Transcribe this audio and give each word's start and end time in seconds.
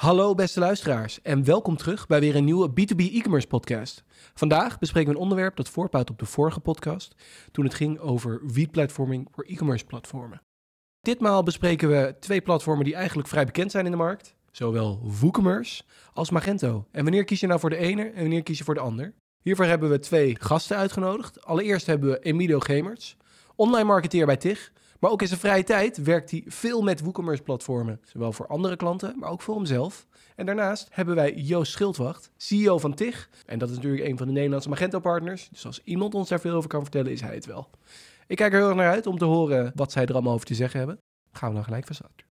Hallo 0.00 0.34
beste 0.34 0.60
luisteraars 0.60 1.22
en 1.22 1.44
welkom 1.44 1.76
terug 1.76 2.06
bij 2.06 2.20
weer 2.20 2.36
een 2.36 2.44
nieuwe 2.44 2.70
B2B 2.70 2.96
e-commerce 2.96 3.46
podcast. 3.46 4.04
Vandaag 4.34 4.78
bespreken 4.78 5.10
we 5.10 5.16
een 5.16 5.22
onderwerp 5.22 5.56
dat 5.56 5.68
voortbouwt 5.68 6.10
op 6.10 6.18
de 6.18 6.24
vorige 6.26 6.60
podcast 6.60 7.14
toen 7.52 7.64
het 7.64 7.74
ging 7.74 7.98
over 7.98 8.40
replatforming 8.54 9.28
voor 9.30 9.44
e-commerce 9.44 9.84
platformen. 9.84 10.42
Ditmaal 11.00 11.42
bespreken 11.42 11.88
we 11.88 12.16
twee 12.20 12.40
platformen 12.40 12.84
die 12.84 12.94
eigenlijk 12.94 13.28
vrij 13.28 13.44
bekend 13.44 13.70
zijn 13.70 13.84
in 13.84 13.90
de 13.90 13.96
markt, 13.96 14.34
zowel 14.50 15.00
WooCommerce 15.20 15.82
als 16.12 16.30
Magento. 16.30 16.86
En 16.90 17.02
wanneer 17.02 17.24
kies 17.24 17.40
je 17.40 17.46
nou 17.46 17.60
voor 17.60 17.70
de 17.70 17.76
ene 17.76 18.02
en 18.02 18.20
wanneer 18.20 18.42
kies 18.42 18.58
je 18.58 18.64
voor 18.64 18.74
de 18.74 18.80
ander? 18.80 19.14
Hiervoor 19.42 19.64
hebben 19.64 19.90
we 19.90 19.98
twee 19.98 20.36
gasten 20.40 20.76
uitgenodigd. 20.76 21.44
Allereerst 21.44 21.86
hebben 21.86 22.10
we 22.10 22.18
Emilio 22.18 22.60
Gemers, 22.60 23.16
online 23.56 23.86
marketeer 23.86 24.26
bij 24.26 24.36
TIG, 24.36 24.72
maar 25.00 25.10
ook 25.10 25.22
in 25.22 25.28
zijn 25.28 25.40
vrije 25.40 25.64
tijd 25.64 26.02
werkt 26.02 26.30
hij 26.30 26.44
veel 26.46 26.82
met 26.82 27.00
WooCommerce 27.00 27.42
platformen. 27.42 28.00
Zowel 28.04 28.32
voor 28.32 28.46
andere 28.46 28.76
klanten, 28.76 29.18
maar 29.18 29.30
ook 29.30 29.42
voor 29.42 29.54
hemzelf. 29.54 30.06
En 30.36 30.46
daarnaast 30.46 30.88
hebben 30.90 31.14
wij 31.14 31.34
Joost 31.34 31.72
Schildwacht, 31.72 32.30
CEO 32.36 32.78
van 32.78 32.94
TIG. 32.94 33.30
En 33.46 33.58
dat 33.58 33.70
is 33.70 33.76
natuurlijk 33.76 34.04
een 34.04 34.16
van 34.16 34.26
de 34.26 34.32
Nederlandse 34.32 34.68
Magento-partners. 34.68 35.48
Dus 35.48 35.66
als 35.66 35.80
iemand 35.84 36.14
ons 36.14 36.28
daar 36.28 36.40
veel 36.40 36.54
over 36.54 36.68
kan 36.68 36.82
vertellen, 36.82 37.12
is 37.12 37.20
hij 37.20 37.34
het 37.34 37.46
wel. 37.46 37.70
Ik 38.26 38.36
kijk 38.36 38.52
er 38.52 38.58
heel 38.58 38.68
erg 38.68 38.76
naar 38.76 38.90
uit 38.90 39.06
om 39.06 39.18
te 39.18 39.24
horen 39.24 39.72
wat 39.74 39.92
zij 39.92 40.06
er 40.06 40.12
allemaal 40.12 40.34
over 40.34 40.46
te 40.46 40.54
zeggen 40.54 40.78
hebben. 40.78 40.98
Gaan 41.32 41.48
we 41.48 41.54
dan 41.54 41.64
gelijk 41.64 41.86
van 41.86 41.94
start. 41.94 42.29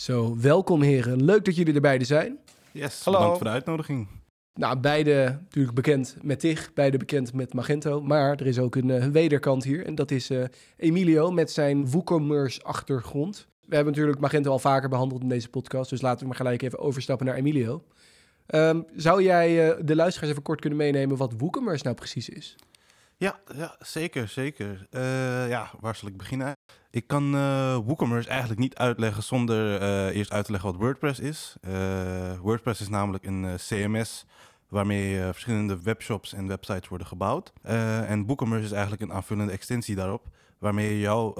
Zo, 0.00 0.36
welkom 0.38 0.82
heren. 0.82 1.24
Leuk 1.24 1.44
dat 1.44 1.56
jullie 1.56 1.74
er 1.74 1.80
beide 1.80 2.04
zijn. 2.04 2.38
Yes, 2.72 3.04
Hallo. 3.04 3.18
bedankt 3.18 3.38
voor 3.38 3.46
de 3.46 3.52
uitnodiging. 3.52 4.08
Nou, 4.54 4.78
beide 4.78 5.38
natuurlijk 5.42 5.74
bekend 5.74 6.16
met 6.22 6.40
TIG, 6.40 6.72
beide 6.74 6.96
bekend 6.96 7.32
met 7.32 7.54
Magento. 7.54 8.02
Maar 8.02 8.30
er 8.30 8.46
is 8.46 8.58
ook 8.58 8.76
een 8.76 8.90
eh, 8.90 9.06
wederkant 9.06 9.64
hier 9.64 9.86
en 9.86 9.94
dat 9.94 10.10
is 10.10 10.30
eh, 10.30 10.44
Emilio 10.76 11.30
met 11.30 11.50
zijn 11.50 11.90
WooCommerce 11.90 12.62
achtergrond. 12.62 13.46
We 13.66 13.74
hebben 13.74 13.92
natuurlijk 13.92 14.20
Magento 14.20 14.50
al 14.50 14.58
vaker 14.58 14.88
behandeld 14.88 15.22
in 15.22 15.28
deze 15.28 15.48
podcast, 15.48 15.90
dus 15.90 16.00
laten 16.00 16.20
we 16.20 16.26
maar 16.26 16.36
gelijk 16.36 16.62
even 16.62 16.78
overstappen 16.78 17.26
naar 17.26 17.36
Emilio. 17.36 17.82
Ehm, 18.46 18.80
zou 18.96 19.22
jij 19.22 19.70
eh, 19.70 19.78
de 19.84 19.94
luisteraars 19.94 20.32
even 20.32 20.42
kort 20.42 20.60
kunnen 20.60 20.78
meenemen 20.78 21.16
wat 21.16 21.34
WooCommerce 21.38 21.84
nou 21.84 21.96
precies 21.96 22.28
is? 22.28 22.56
Ja, 23.20 23.40
ja 23.54 23.76
zeker, 23.78 24.28
zeker. 24.28 24.86
Eh, 24.90 25.48
ja, 25.48 25.70
waar 25.80 25.96
zal 25.96 26.08
ik 26.08 26.16
beginnen? 26.16 26.56
Ik 26.90 27.06
kan 27.06 27.34
eh, 27.34 27.76
WooCommerce 27.76 28.28
eigenlijk 28.28 28.60
niet 28.60 28.74
uitleggen 28.74 29.22
zonder 29.22 29.80
eh, 29.80 30.16
eerst 30.16 30.32
uit 30.32 30.44
te 30.44 30.50
leggen 30.50 30.70
wat 30.70 30.80
WordPress 30.80 31.20
is. 31.20 31.56
WordPress 32.42 32.80
is 32.80 32.88
namelijk 32.88 33.24
een 33.24 33.56
CMS 33.56 34.26
waarmee 34.68 35.22
verschillende 35.22 35.82
webshops 35.82 36.32
en 36.32 36.46
websites 36.46 36.88
worden 36.88 37.06
gebouwd. 37.06 37.52
En 37.62 38.26
WooCommerce 38.26 38.64
is 38.64 38.72
eigenlijk 38.72 39.02
een 39.02 39.12
aanvullende 39.12 39.52
extensie 39.52 39.94
daarop, 39.94 40.26
waarmee 40.58 40.90
je 40.90 41.00
jouw 41.00 41.34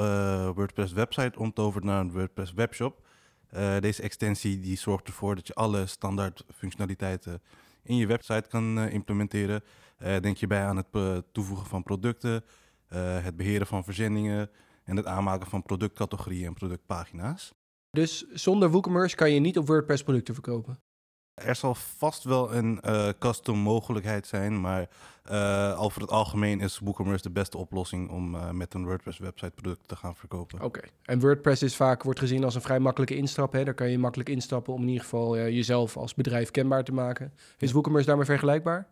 WordPress 0.55 0.93
website 0.93 1.39
omtovert 1.39 1.85
naar 1.85 2.01
een 2.01 2.13
WordPress 2.13 2.53
webshop. 2.53 3.07
Deze 3.81 4.03
extensie 4.03 4.61
die 4.61 4.79
zorgt 4.79 5.07
ervoor 5.07 5.35
dat 5.35 5.47
je 5.47 5.55
alle 5.55 5.87
standaard 5.87 6.45
functionaliteiten 6.57 7.43
in 7.91 7.97
je 7.97 8.07
website 8.07 8.49
kan 8.49 8.79
eh, 8.79 8.93
implementeren. 8.93 9.63
Eh, 9.97 10.21
denk 10.21 10.37
je 10.37 10.47
bij 10.47 10.65
aan 10.65 10.77
het 10.77 10.87
eh, 10.91 11.17
toevoegen 11.33 11.67
van 11.67 11.83
producten, 11.83 12.45
het 13.23 13.37
beheren 13.37 13.67
van 13.67 13.85
verzendingen 13.85 14.51
en 14.85 14.97
het 14.97 15.07
aanmaken 15.07 15.47
van 15.51 15.63
productcategorieën 15.63 16.47
en 16.47 16.55
productpagina's. 16.55 17.53
Dus 17.91 18.27
zonder 18.33 18.71
WooCommerce 18.71 19.17
kan 19.17 19.33
je 19.33 19.41
niet 19.41 19.59
op 19.59 19.67
WordPress 19.67 20.03
producten 20.03 20.35
verkopen. 20.35 20.81
Er 21.45 21.55
zal 21.55 21.75
vast 21.75 22.25
wel 22.25 22.55
een 22.55 22.81
eh, 22.81 23.09
custom 23.19 23.59
mogelijkheid 23.59 24.27
zijn, 24.27 24.61
maar 24.61 24.89
eh, 25.23 25.83
over 25.83 26.01
het 26.01 26.11
algemeen 26.11 26.61
is 26.61 26.79
WooCommerce 26.79 27.23
de 27.23 27.31
beste 27.31 27.59
oplossing 27.59 28.11
om 28.11 28.35
eh, 28.35 28.51
met 28.51 28.75
een 28.75 28.85
WordPress 28.85 29.19
website 29.19 29.51
producten 29.51 29.87
te 29.87 29.97
gaan 29.97 30.17
verkopen. 30.17 30.63
Oké. 30.63 30.81
En 31.05 31.21
WordPress 31.21 31.63
is 31.63 31.77
vaak 31.77 32.03
wordt 32.03 32.19
gezien 32.19 32.45
als 32.45 32.55
een 32.55 32.61
vrij 32.61 32.79
makkelijke 32.79 33.17
instap. 33.17 33.53
Hè? 33.53 33.65
Daar 33.65 33.75
kan 33.75 33.91
je 33.91 33.99
makkelijk 33.99 34.29
instappen 34.29 34.75
om 34.75 34.81
in 34.81 34.89
ieder 34.89 35.03
geval 35.03 35.37
jezelf 35.37 35.97
als 35.97 36.15
bedrijf 36.15 36.51
kenbaar 36.51 36.85
te 36.85 36.93
maken. 36.93 37.33
Is 37.59 37.73
WooCommerce 37.73 38.07
daarmee 38.07 38.27
vergelijkbaar? 38.27 38.89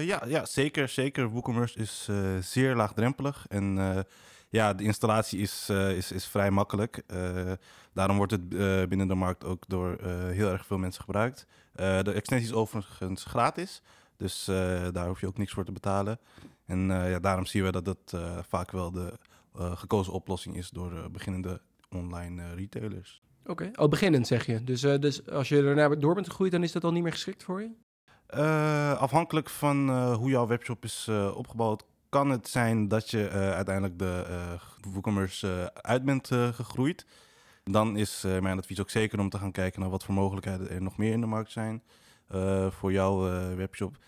Ja, 0.00 0.22
ja, 0.26 0.44
zeker, 0.44 0.88
zeker. 0.88 1.30
WooCommerce 1.30 1.78
is 1.78 2.08
zeer 2.40 2.74
laagdrempelig 2.74 3.44
en 3.48 4.04
ja, 4.48 4.74
de 4.74 4.84
installatie 4.84 5.40
is, 5.40 5.68
eh, 5.68 5.96
is, 5.96 6.12
is 6.12 6.26
vrij 6.26 6.50
makkelijk. 6.50 7.02
Eh, 7.06 7.52
daarom 7.92 8.16
wordt 8.16 8.32
het 8.32 8.54
eh, 8.54 8.82
binnen 8.88 9.08
de 9.08 9.14
markt 9.14 9.44
ook 9.44 9.64
door 9.66 9.98
heel 10.30 10.50
erg 10.50 10.66
veel 10.66 10.78
mensen 10.78 11.02
gebruikt. 11.04 11.46
De 11.76 12.12
extensie 12.12 12.48
is 12.48 12.54
overigens 12.54 13.24
gratis, 13.24 13.82
dus 14.16 14.44
daar 14.92 15.06
hoef 15.06 15.20
je 15.20 15.26
ook 15.26 15.38
niks 15.38 15.52
voor 15.52 15.64
te 15.64 15.72
betalen. 15.72 16.18
En 16.66 16.88
ja, 16.88 17.18
daarom 17.18 17.46
zien 17.46 17.64
we 17.64 17.72
dat 17.72 17.84
dat 17.84 18.14
vaak 18.48 18.70
wel 18.70 18.90
de 18.90 19.12
gekozen 19.52 20.12
oplossing 20.12 20.56
is 20.56 20.70
door 20.70 21.10
beginnende 21.10 21.60
online 21.90 22.54
retailers. 22.54 23.22
Oké. 23.46 23.70
Oh, 23.74 23.88
beginnend 23.88 24.26
zeg 24.26 24.46
je. 24.46 24.64
Dus, 24.64 24.80
dus 24.80 25.30
als 25.30 25.48
je 25.48 25.62
ernaar 25.62 25.98
door 25.98 26.14
bent 26.14 26.28
gegroeid, 26.28 26.52
dan 26.52 26.62
is 26.62 26.72
dat 26.72 26.84
al 26.84 26.92
niet 26.92 27.02
meer 27.02 27.12
geschikt 27.12 27.44
voor 27.44 27.62
je? 27.62 27.70
Afhankelijk 28.98 29.50
van 29.50 30.10
hoe 30.12 30.30
jouw 30.30 30.46
webshop 30.46 30.84
is 30.84 31.08
opgebouwd, 31.34 31.84
kan 32.08 32.30
het 32.30 32.48
zijn 32.48 32.88
dat 32.88 33.10
je 33.10 33.28
eh, 33.28 33.52
uiteindelijk 33.52 33.98
de 33.98 34.24
eh 34.28 34.92
WooCommerce 34.92 35.70
eh, 35.72 35.80
uit 35.80 36.04
bent 36.04 36.26
gegroeid. 36.26 37.06
Dan 37.64 37.96
is 37.96 38.22
mijn 38.22 38.58
advies 38.58 38.80
ook 38.80 38.90
zeker 38.90 39.18
om 39.18 39.28
te 39.28 39.38
gaan 39.38 39.52
kijken 39.52 39.80
naar 39.80 39.90
wat 39.90 40.04
voor 40.04 40.14
mogelijkheden 40.14 40.70
er 40.70 40.82
nog 40.82 40.96
meer 40.96 41.12
in 41.12 41.20
de 41.20 41.26
markt 41.26 41.52
zijn 41.52 41.82
voor 42.70 42.92
jouw 42.92 43.18
webshop. 43.56 43.98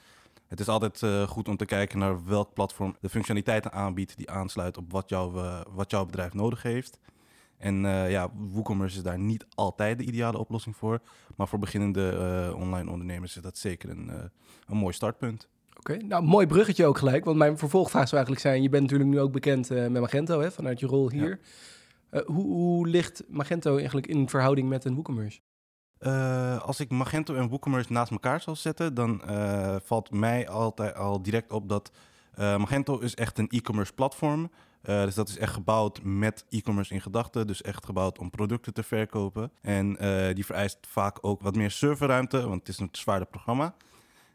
Het 0.47 0.61
is 0.61 0.69
altijd 0.69 1.29
goed 1.29 1.49
om 1.49 1.57
te 1.57 1.65
kijken 1.65 1.99
naar 1.99 2.25
welk 2.25 2.55
platform 2.55 2.97
de 3.01 3.09
functionaliteiten 3.09 3.73
aanbiedt 3.73 4.17
die 4.17 4.31
aansluit 4.31 4.77
op 4.77 4.93
wat, 4.93 5.09
jouw 5.09 5.31
wat 5.71 5.91
jouw 5.91 6.05
bedrijf 6.05 6.35
nodig 6.35 6.63
heeft. 6.63 6.99
En 7.57 7.81
ja, 8.11 8.31
WooCommerce 8.35 8.97
is 8.97 9.03
daar 9.03 9.19
niet 9.19 9.47
altijd 9.55 9.99
de 9.99 10.05
ideale 10.05 10.39
oplossing 10.39 10.77
voor. 10.77 11.01
Maar 11.37 11.49
voor 11.49 11.59
beginnende 11.59 12.53
online 12.57 12.91
ondernemers 12.91 13.37
is 13.37 13.43
dat 13.43 13.59
zeker 13.59 13.91
een, 13.91 14.11
een 14.67 14.77
mooi 14.77 14.95
startpunt. 14.95 15.49
Oké. 15.79 15.97
Nou, 15.97 16.23
mooi 16.23 16.47
bruggetje 16.47 16.87
ook 16.87 16.99
gelijk. 16.99 17.25
Want 17.25 17.37
mijn 17.37 17.59
vervolgvraag 17.59 18.09
zou 18.09 18.15
eigenlijk 18.15 18.47
zijn... 18.47 18.63
je 18.63 18.69
bent 18.69 18.83
natuurlijk 18.83 19.11
nu 19.11 19.21
ook 19.21 19.33
bekend 19.33 19.71
eh, 19.71 19.87
met 19.87 20.01
Magento, 20.01 20.41
hè, 20.41 20.51
vanuit 20.51 20.81
je 20.81 20.87
rol 20.87 21.11
hier. 21.11 21.41
Eh, 22.11 22.21
hoe, 22.27 22.45
hoe 22.45 22.87
ligt 22.87 23.25
Magento 23.29 23.77
eigenlijk 23.77 24.07
in 24.07 24.29
verhouding 24.29 24.69
met 24.69 24.85
een 24.85 24.95
WooCommerce? 24.95 25.41
Eh, 25.99 26.63
als 26.63 26.81
ik 26.81 26.91
Magento 26.91 27.35
en 27.35 27.49
WooCommerce 27.49 27.93
naast 27.93 28.11
elkaar 28.11 28.41
zal 28.41 28.57
zetten, 28.57 28.95
dan 28.95 29.23
valt 29.85 30.11
mij 30.11 30.49
altijd 30.49 30.95
al 30.95 31.23
direct 31.23 31.53
op 31.53 31.69
dat 31.69 31.91
Magento 32.37 32.99
is 32.99 33.15
echt 33.15 33.39
een 33.39 33.49
e-commerce 33.49 33.93
platform. 33.93 34.51
Dus 34.83 35.15
dat 35.15 35.29
is 35.29 35.39
echt 35.39 35.53
gebouwd 35.53 36.01
met 36.03 36.45
e-commerce 36.49 36.95
in 36.95 37.01
gedachten. 37.01 37.47
Dus 37.47 37.63
echt 37.63 37.85
gebouwd 37.85 38.19
om 38.19 38.31
producten 38.31 38.75
te 38.75 38.83
verkopen. 38.83 39.53
En 39.61 39.97
die 40.35 40.45
vereist 40.45 40.79
vaak 40.81 41.19
ook 41.21 41.41
wat 41.43 41.57
meer 41.57 41.71
serverruimte, 41.71 42.49
want 42.49 42.59
het 42.59 42.69
is 42.69 42.79
een 42.79 42.89
zwaarder 42.93 43.29
programma. 43.29 43.75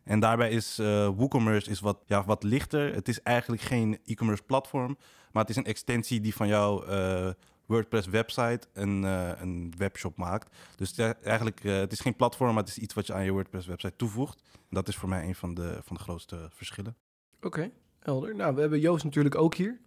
En 0.04 0.20
daarbij 0.20 0.50
is 0.50 0.80
eh, 0.80 1.10
WooCommerce 1.16 1.70
is 1.70 1.80
wat, 1.80 1.98
ja, 2.06 2.24
wat 2.24 2.44
lichter. 2.44 2.94
Het 2.94 3.08
is 3.08 3.22
eigenlijk 3.22 3.62
geen 3.62 4.00
e-commerce 4.06 4.44
platform, 4.44 4.98
maar 5.32 5.42
het 5.42 5.52
is 5.52 5.56
een 5.56 5.66
extensie 5.66 6.22
die 6.22 6.36
van 6.36 6.48
jouw 6.48 6.84
eh, 6.84 7.30
WordPress 7.66 8.08
website 8.08 8.68
een, 8.74 9.04
eh, 9.04 9.32
een 9.40 9.74
webshop 9.78 10.18
maakt. 10.18 10.56
Dus 10.76 10.98
eigenlijk, 11.24 11.64
het 11.64 11.92
is 11.92 12.00
geen 12.00 12.16
platform, 12.16 12.54
maar 12.54 12.64
het 12.64 12.72
is 12.72 12.78
iets 12.78 12.94
wat 12.94 13.08
je 13.08 13.14
aan 13.14 13.24
je 13.24 13.32
WordPress 13.32 13.68
website 13.68 13.96
toevoegt. 13.96 14.42
Dat 14.70 14.88
is 14.88 14.96
voor 14.96 15.10
mij 15.10 15.24
een 15.28 15.36
van 15.36 15.54
de, 15.54 15.80
van 15.84 15.96
de 15.96 16.02
grootste 16.02 16.48
verschillen. 16.50 16.96
Oké, 17.42 17.72
helder. 18.00 18.36
Nou, 18.36 18.56
we 18.56 18.62
hebben 18.62 18.80
Joost 18.80 19.04
natuurlijk 19.04 19.36
ook 19.36 19.56
hier. 19.56 19.82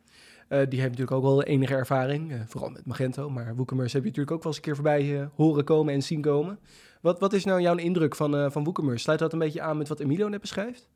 Die 0.49 0.59
heeft 0.59 0.73
natuurlijk 0.83 1.11
ook 1.11 1.23
wel 1.23 1.43
enige 1.43 1.75
ervaring, 1.75 2.45
vooral 2.47 2.71
met 2.71 2.87
Magento. 2.87 3.31
Maar 3.31 3.57
WooCommerce 3.57 3.97
heb 3.97 4.05
je 4.05 4.11
natuurlijk 4.11 4.37
ook 4.37 4.43
wel 4.43 4.53
eens 4.53 4.57
een 4.57 4.63
keer 4.63 4.75
voorbij 4.75 5.29
horen 5.35 5.65
komen 5.65 5.95
en 5.95 6.03
zien 6.03 6.21
komen. 6.21 6.59
Wat, 7.01 7.21
wat 7.21 7.33
is 7.33 7.45
nou 7.45 7.61
jouw 7.61 7.77
indruk 7.77 8.15
van, 8.17 8.37
eh 8.37 8.51
van 8.51 8.65
WooCommerce? 8.65 9.03
Sluit 9.03 9.19
dat 9.19 9.33
een 9.33 9.39
beetje 9.39 9.61
aan 9.61 9.79
met 9.79 9.89
wat 9.89 10.01
Emilio 10.01 10.29
net 10.29 10.41
beschrijft? 10.41 10.89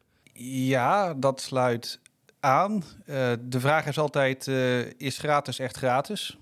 Ja, 0.43 1.15
dat 1.15 1.41
sluit 1.41 2.01
aan. 2.41 2.83
Eh, 3.07 3.33
de 3.41 3.61
vraag 3.61 3.87
is 3.87 3.99
altijd, 3.99 4.49
eh, 4.49 4.79
is 5.01 5.19
gratis 5.19 5.59
echt 5.59 5.77
gratis 5.77 6.39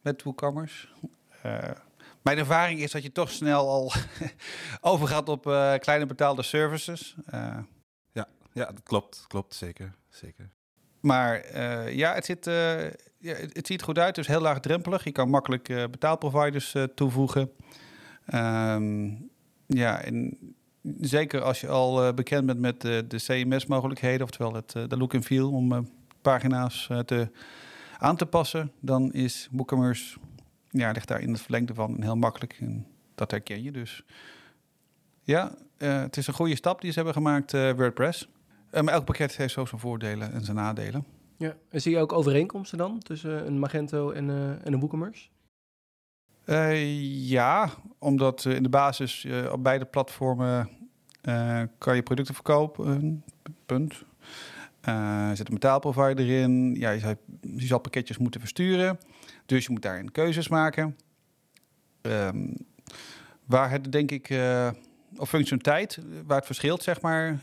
met 0.00 0.22
WooCommerce? 0.22 0.86
Eh, 1.42 1.58
mijn 2.22 2.38
ervaring 2.38 2.80
is 2.80 2.90
dat 2.90 3.02
je 3.02 3.12
toch 3.12 3.30
snel 3.30 3.68
al 3.68 3.92
overgaat 4.92 5.28
op 5.28 5.46
eh, 5.46 5.74
kleine 5.74 6.06
betaalde 6.06 6.42
services. 6.42 7.14
Eh, 7.26 7.58
Ja, 8.52 8.64
dat 8.64 8.82
klopt. 8.82 9.24
Klopt, 9.28 9.54
zeker. 9.54 9.94
zeker. 10.08 10.50
maar 11.00 11.34
eh, 11.40 11.94
ja, 11.94 12.14
het, 12.14 12.24
zit, 12.24 12.46
eh, 12.46 12.82
ja, 13.18 13.34
het, 13.34 13.56
het 13.56 13.66
ziet 13.66 13.82
goed 13.82 13.98
uit. 13.98 14.16
Het 14.16 14.18
is 14.24 14.26
heel 14.32 14.40
laagdrempelig. 14.40 15.04
Je 15.04 15.12
kan 15.12 15.28
makkelijk 15.28 15.68
eh, 15.68 15.84
betaalproviders 15.90 16.74
eh, 16.74 16.82
toevoegen. 16.82 17.50
Ehm, 18.28 19.10
ja, 19.66 20.00
en 20.00 20.38
zeker 21.00 21.42
als 21.42 21.60
je 21.60 21.68
al 21.68 22.04
eh, 22.04 22.14
bekend 22.14 22.46
bent 22.46 22.58
met 22.60 22.80
de, 22.80 23.04
de 23.08 23.16
CMS-mogelijkheden, 23.16 24.22
oftewel 24.22 24.54
het, 24.54 24.74
eh, 24.74 24.82
de 24.88 24.96
look 24.96 25.14
and 25.14 25.24
feel 25.24 25.50
om 25.50 25.72
eh, 25.72 25.78
pagina's 26.22 26.90
te, 27.04 27.30
aan 27.98 28.16
te 28.16 28.26
passen, 28.26 28.72
dan 28.80 29.12
is 29.12 29.48
WooCommerce, 29.50 30.18
ja, 30.70 30.90
ligt 30.90 31.08
daar 31.08 31.20
in 31.20 31.32
het 31.32 31.40
verlengde 31.40 31.74
van 31.74 32.02
heel 32.02 32.16
makkelijk. 32.16 32.56
En 32.60 32.86
dat 33.14 33.30
herken 33.30 33.62
je 33.62 33.70
dus. 33.70 34.04
Ja, 35.22 35.54
het 35.76 36.16
is 36.16 36.26
een 36.26 36.34
goede 36.34 36.56
stap 36.56 36.80
die 36.80 36.90
ze 36.90 36.96
hebben 36.96 37.14
gemaakt, 37.14 37.52
WordPress. 37.52 38.28
Maar 38.70 38.94
elk 38.94 39.04
pakket 39.04 39.36
heeft 39.36 39.52
zo 39.52 39.64
zijn 39.64 39.80
voordelen 39.80 40.32
en 40.32 40.44
zijn 40.44 40.56
nadelen. 40.56 41.04
Ja. 41.36 41.56
En 41.68 41.80
zie 41.80 41.92
je 41.92 41.98
ook 41.98 42.12
overeenkomsten 42.12 42.78
dan 42.78 42.98
tussen 42.98 43.46
een 43.46 43.58
Magento 43.58 44.10
en, 44.10 44.30
en 44.64 44.72
een 44.72 44.80
WooCommerce? 44.80 45.28
Eh, 46.48 47.28
ja, 47.28 47.70
omdat 47.98 48.44
eh, 48.44 48.54
in 48.54 48.62
de 48.62 48.68
basis 48.68 49.24
eh, 49.24 49.52
op 49.52 49.62
beide 49.62 49.84
platformen 49.84 50.68
kan 51.78 51.96
je 51.96 52.02
producten 52.02 52.34
verkopen. 52.34 53.24
Punt. 53.66 54.04
Er 54.80 55.36
zit 55.36 55.48
een 55.48 55.54
betaalprovider 55.54 56.28
in. 56.28 56.74
Ja, 56.74 56.90
je, 56.90 56.98
zou, 56.98 57.16
zal 57.56 57.78
pakketjes 57.78 58.18
moeten 58.18 58.40
versturen. 58.40 58.98
Dus 59.46 59.64
je 59.64 59.72
moet 59.72 59.82
daarin 59.82 60.12
keuzes 60.12 60.48
maken. 60.48 60.96
Ehm, 62.00 62.46
waar 63.44 63.70
het 63.70 63.92
denk 63.92 64.10
ik... 64.10 64.40
of 65.16 65.28
functionaliteit, 65.28 65.98
waar 66.26 66.36
het 66.36 66.46
verschilt 66.46 66.82
zeg 66.82 67.00
maar, 67.00 67.40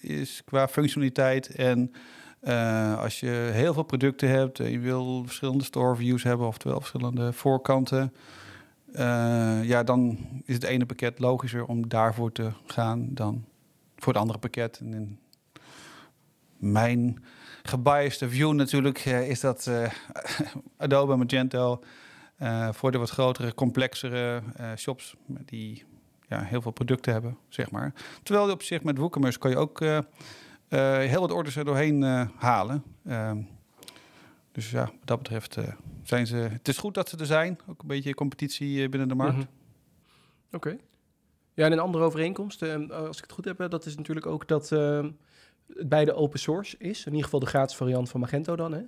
is 0.00 0.42
qua 0.44 0.68
functionaliteit 0.68 1.54
en 1.54 1.92
als 2.98 3.20
je 3.20 3.50
heel 3.52 3.74
veel 3.74 3.82
producten 3.82 4.28
hebt 4.28 4.60
en 4.60 4.70
je 4.70 4.78
wil 4.78 5.24
verschillende 5.24 5.64
store 5.64 5.96
views 5.96 6.22
hebben, 6.22 6.46
oftewel 6.46 6.78
verschillende 6.78 7.32
voorkanten, 7.32 8.12
ja, 9.62 9.82
dan 9.82 10.18
is 10.44 10.54
het 10.54 10.64
ene 10.64 10.86
pakket 10.86 11.18
logischer 11.18 11.64
om 11.64 11.88
daarvoor 11.88 12.32
te 12.32 12.50
gaan 12.66 13.08
dan 13.10 13.44
voor 13.96 14.12
het 14.12 14.22
andere 14.22 14.38
pakket. 14.38 14.78
En 14.78 14.94
in 14.94 15.18
mijn 16.56 17.24
gebiased 17.62 18.30
view 18.30 18.52
natuurlijk 18.52 18.98
eh, 18.98 19.28
is 19.28 19.40
dat 19.40 19.66
eh, 19.66 19.90
Adobe 20.76 21.16
Magento 21.16 21.82
eh, 22.36 22.72
voor 22.72 22.92
de 22.92 22.98
wat 22.98 23.10
grotere, 23.10 23.54
complexere 23.54 24.42
eh, 24.56 24.70
shops 24.76 25.16
die 25.26 25.84
ja, 26.28 26.42
heel 26.42 26.62
veel 26.62 26.70
producten 26.70 27.12
hebben, 27.12 27.38
zeg 27.48 27.70
maar. 27.70 27.92
Terwijl 28.22 28.50
op 28.50 28.62
zich 28.62 28.82
met 28.82 28.98
WooCommerce 28.98 29.38
kan 29.38 29.50
je 29.50 29.56
ook 29.56 29.80
eh, 29.80 29.96
eh, 29.98 31.08
heel 31.08 31.20
wat 31.20 31.32
orders 31.32 31.56
er 31.56 31.64
doorheen 31.64 32.02
eh, 32.02 32.28
halen. 32.36 32.84
Dus 34.52 34.70
ja, 34.70 34.84
wat 34.84 34.94
dat 35.04 35.18
betreft 35.18 35.56
eh, 35.56 35.72
zijn 36.02 36.26
ze... 36.26 36.36
Het 36.36 36.68
is 36.68 36.78
goed 36.78 36.94
dat 36.94 37.08
ze 37.08 37.16
er 37.16 37.26
zijn. 37.26 37.58
Ook 37.66 37.82
een 37.82 37.88
beetje 37.88 38.14
competitie 38.14 38.82
eh, 38.82 38.88
binnen 38.88 39.08
de 39.08 39.14
markt. 39.14 39.36
Mhm. 39.36 39.46
Oké. 40.52 40.76
Ja, 41.54 41.64
en 41.64 41.72
een 41.72 41.78
andere 41.78 42.04
overeenkomst, 42.04 42.62
eh, 42.62 42.90
als 42.90 43.16
ik 43.16 43.22
het 43.22 43.32
goed 43.32 43.44
heb, 43.44 43.70
dat 43.70 43.86
is 43.86 43.96
natuurlijk 43.96 44.26
ook 44.26 44.48
dat 44.48 44.72
eh, 44.72 45.04
het 45.74 45.88
beide 45.88 46.14
open 46.14 46.38
source 46.38 46.76
is. 46.78 46.98
In 46.98 47.10
ieder 47.10 47.24
geval 47.24 47.40
de 47.40 47.46
gratis 47.46 47.76
variant 47.76 48.10
van 48.10 48.20
Magento 48.20 48.56
dan, 48.56 48.72
hè? 48.72 48.82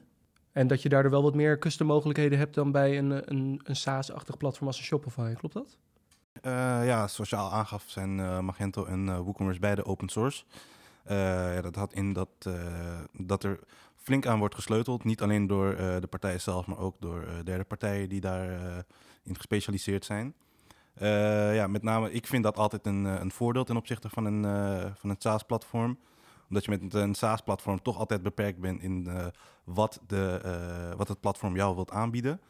En 0.52 0.66
dat 0.66 0.82
je 0.82 0.88
daardoor 0.88 1.10
wel 1.10 1.22
wat 1.22 1.34
meer 1.34 1.58
custom 1.58 1.86
mogelijkheden 1.86 2.38
hebt 2.38 2.54
dan 2.54 2.72
bij 2.72 2.98
een, 2.98 3.30
een, 3.30 3.60
een 3.64 3.76
SaaS-achtig 3.76 4.36
platform 4.36 4.66
als 4.66 4.78
een 4.78 4.84
Shopify. 4.84 5.34
Klopt 5.34 5.54
dat? 5.54 5.76
Eh, 6.42 6.52
ja, 6.86 7.08
zoals 7.08 7.30
je 7.30 7.36
al 7.36 7.52
aangaf 7.52 7.84
zijn 7.86 8.20
eh, 8.20 8.38
Magento 8.40 8.84
en 8.84 9.08
eh, 9.08 9.18
WooCommerce 9.18 9.60
beide 9.60 9.84
open 9.84 10.08
source. 10.08 10.44
Eh, 11.04 11.16
ja, 11.54 11.60
dat 11.60 11.74
had 11.74 11.92
in 11.92 12.12
dat, 12.12 12.28
eh, 12.38 13.00
dat 13.12 13.44
er 13.44 13.58
flink 14.04 14.26
aan 14.26 14.38
wordt 14.38 14.54
gesleuteld. 14.54 15.04
Niet 15.04 15.22
alleen 15.22 15.46
door 15.46 15.72
eh, 15.72 16.00
de 16.00 16.06
partijen 16.06 16.40
zelf, 16.40 16.66
maar 16.66 16.78
ook 16.78 16.96
door 17.00 17.22
eh, 17.22 17.34
derde 17.44 17.64
partijen 17.64 18.08
die 18.08 18.20
daarin 18.20 18.84
in 19.24 19.36
gespecialiseerd 19.36 20.04
zijn. 20.04 20.34
Eh, 20.94 21.54
ja, 21.54 21.66
met 21.66 21.82
name, 21.82 22.12
ik 22.12 22.26
vind 22.26 22.42
dat 22.42 22.56
altijd 22.56 22.86
een, 22.86 23.06
eh, 23.06 23.20
een 23.20 23.30
voordeel 23.30 23.64
ten 23.64 23.76
opzichte 23.76 24.08
van 24.08 24.24
een, 24.24 24.44
eh, 24.44 24.90
van 24.94 25.10
een 25.10 25.16
SaaS-platform. 25.18 25.98
Omdat 26.48 26.64
je 26.64 26.70
met 26.70 26.94
een 26.94 27.14
SaaS-platform 27.14 27.82
toch 27.82 27.98
altijd 27.98 28.22
beperkt 28.22 28.60
bent 28.60 28.82
in 28.82 29.06
eh, 29.06 29.26
wat, 29.64 30.00
de, 30.06 30.40
eh, 30.44 30.96
wat 30.96 31.08
het 31.08 31.20
platform 31.20 31.56
jou 31.56 31.74
wilt 31.74 31.90
aanbieden. 31.90 32.40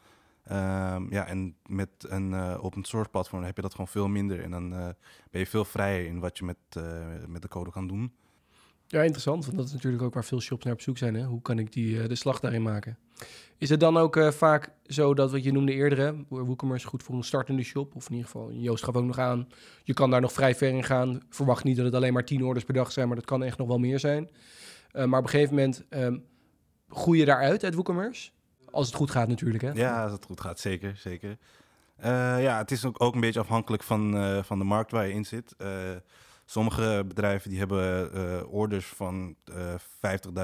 Ehm, 0.43 1.13
ja, 1.13 1.25
en 1.25 1.55
met 1.65 1.89
een 1.99 2.33
eh, 2.33 2.63
open 2.63 2.83
source 2.83 3.09
platform 3.09 3.43
heb 3.43 3.55
je 3.55 3.61
dat 3.61 3.71
gewoon 3.71 3.87
veel 3.87 4.07
minder. 4.07 4.43
En 4.43 4.51
dan 4.51 4.73
eh, 4.73 4.87
ben 5.31 5.41
je 5.41 5.47
veel 5.47 5.65
vrijer 5.65 6.05
in 6.05 6.19
wat 6.19 6.37
je 6.37 6.45
met, 6.45 6.57
eh, 6.69 6.83
met 7.27 7.41
de 7.41 7.47
code 7.47 7.71
kan 7.71 7.87
doen. 7.87 8.15
Ja, 8.87 9.01
interessant, 9.01 9.45
want 9.45 9.57
dat 9.57 9.65
is 9.65 9.73
natuurlijk 9.73 10.03
ook 10.03 10.13
waar 10.13 10.25
veel 10.25 10.41
shops 10.41 10.63
naar 10.63 10.73
op 10.73 10.81
zoek 10.81 10.97
zijn. 10.97 11.15
Hè? 11.15 11.23
Hoe 11.23 11.41
kan 11.41 11.59
ik 11.59 11.73
die, 11.73 12.01
eh, 12.01 12.07
de 12.07 12.15
slag 12.15 12.39
daarin 12.39 12.61
maken? 12.61 12.97
Is 13.57 13.69
het 13.69 13.79
dan 13.79 13.97
ook 13.97 14.15
eh, 14.15 14.31
vaak 14.31 14.71
zo 14.85 15.13
dat 15.13 15.31
wat 15.31 15.43
je 15.43 15.51
noemde 15.51 15.73
eerder, 15.73 16.15
WooCommerce 16.29 16.87
goed 16.87 17.03
voor 17.03 17.15
een 17.15 17.23
startende 17.23 17.63
shop, 17.63 17.95
of 17.95 18.05
in 18.05 18.15
ieder 18.15 18.29
geval, 18.29 18.51
Joost 18.51 18.83
gaf 18.83 18.95
ook 18.95 19.03
nog 19.03 19.19
aan, 19.19 19.47
je 19.83 19.93
kan 19.93 20.09
daar 20.09 20.21
nog 20.21 20.31
vrij 20.31 20.55
ver 20.55 20.69
in 20.69 20.83
gaan. 20.83 21.21
Verwacht 21.29 21.63
niet 21.63 21.75
dat 21.75 21.85
het 21.85 21.95
alleen 21.95 22.13
maar 22.13 22.25
10 22.25 22.43
orders 22.43 22.65
per 22.65 22.73
dag 22.73 22.91
zijn, 22.91 23.07
maar 23.07 23.15
dat 23.15 23.25
kan 23.25 23.43
echt 23.43 23.57
nog 23.57 23.67
wel 23.67 23.77
meer 23.77 23.99
zijn. 23.99 24.29
Eh, 24.91 25.05
maar 25.05 25.19
op 25.19 25.25
een 25.25 25.31
gegeven 25.31 25.55
moment 25.55 25.85
ehm 25.89 26.17
groei 26.89 27.19
je 27.19 27.25
daaruit 27.25 27.63
uit 27.63 27.73
WooCommerce? 27.73 28.29
Als 28.71 28.87
het 28.87 28.95
goed 28.95 29.11
gaat 29.11 29.27
natuurlijk, 29.27 29.63
hè? 29.63 29.71
Ja, 29.71 30.03
als 30.03 30.11
het 30.11 30.25
goed 30.25 30.41
gaat, 30.41 30.59
zeker. 30.59 30.95
zeker. 30.97 31.37
Ja, 32.01 32.57
het 32.57 32.71
is 32.71 32.85
ook, 32.85 33.03
ook 33.03 33.13
een 33.13 33.19
beetje 33.19 33.39
afhankelijk 33.39 33.83
van, 33.83 34.43
van 34.43 34.57
de 34.57 34.63
markt 34.63 34.91
waar 34.91 35.07
je 35.07 35.13
in 35.13 35.25
zit. 35.25 35.55
Eh, 36.45 36.51
sommige 36.51 37.03
bedrijven 37.07 37.49
die 37.49 37.59
hebben 37.59 38.13
eh, 38.13 38.53
orders 38.53 38.85
van 38.85 39.35
eh 39.43 39.75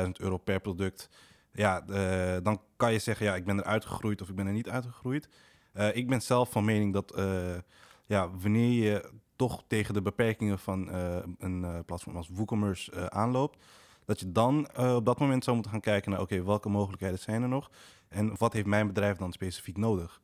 50.000 0.05 0.11
euro 0.17 0.37
per 0.37 0.59
product. 0.59 1.09
Ja, 1.53 1.87
eh, 1.87 2.43
dan 2.43 2.61
kan 2.75 2.91
je 2.91 2.99
zeggen, 2.99 3.25
ja, 3.25 3.35
ik 3.35 3.45
ben 3.45 3.57
er 3.57 3.63
uitgegroeid 3.63 4.21
of 4.21 4.29
ik 4.29 4.35
ben 4.35 4.47
er 4.47 4.53
niet 4.53 4.69
uitgegroeid. 4.69 5.29
Eh, 5.73 5.95
ik 5.95 6.07
ben 6.07 6.21
zelf 6.21 6.51
van 6.51 6.65
mening 6.65 6.93
dat 6.93 7.11
eh, 7.11 7.57
ja, 8.05 8.29
wanneer 8.29 8.91
je 8.91 9.11
toch 9.35 9.63
tegen 9.67 9.93
de 9.93 10.01
beperkingen 10.01 10.59
van 10.59 10.89
eh, 10.91 11.17
een 11.39 11.63
eh, 11.63 11.79
platform 11.85 12.15
als 12.15 12.29
WooCommerce 12.33 12.91
eh, 12.91 13.05
aanloopt, 13.05 13.63
dat 14.05 14.19
je 14.19 14.31
dan 14.31 14.67
eh, 14.67 14.95
op 14.95 15.05
dat 15.05 15.19
moment 15.19 15.43
zou 15.43 15.55
moeten 15.55 15.73
gaan 15.73 15.81
kijken 15.81 16.11
naar, 16.11 16.21
oké, 16.21 16.43
welke 16.43 16.69
mogelijkheden 16.69 17.19
zijn 17.19 17.41
er 17.41 17.47
nog? 17.49 17.69
En 18.07 18.37
wat 18.37 18.53
heeft 18.53 18.65
mijn 18.65 18.87
bedrijf 18.87 19.17
dan 19.17 19.31
specifiek 19.31 19.77
nodig? 19.77 20.21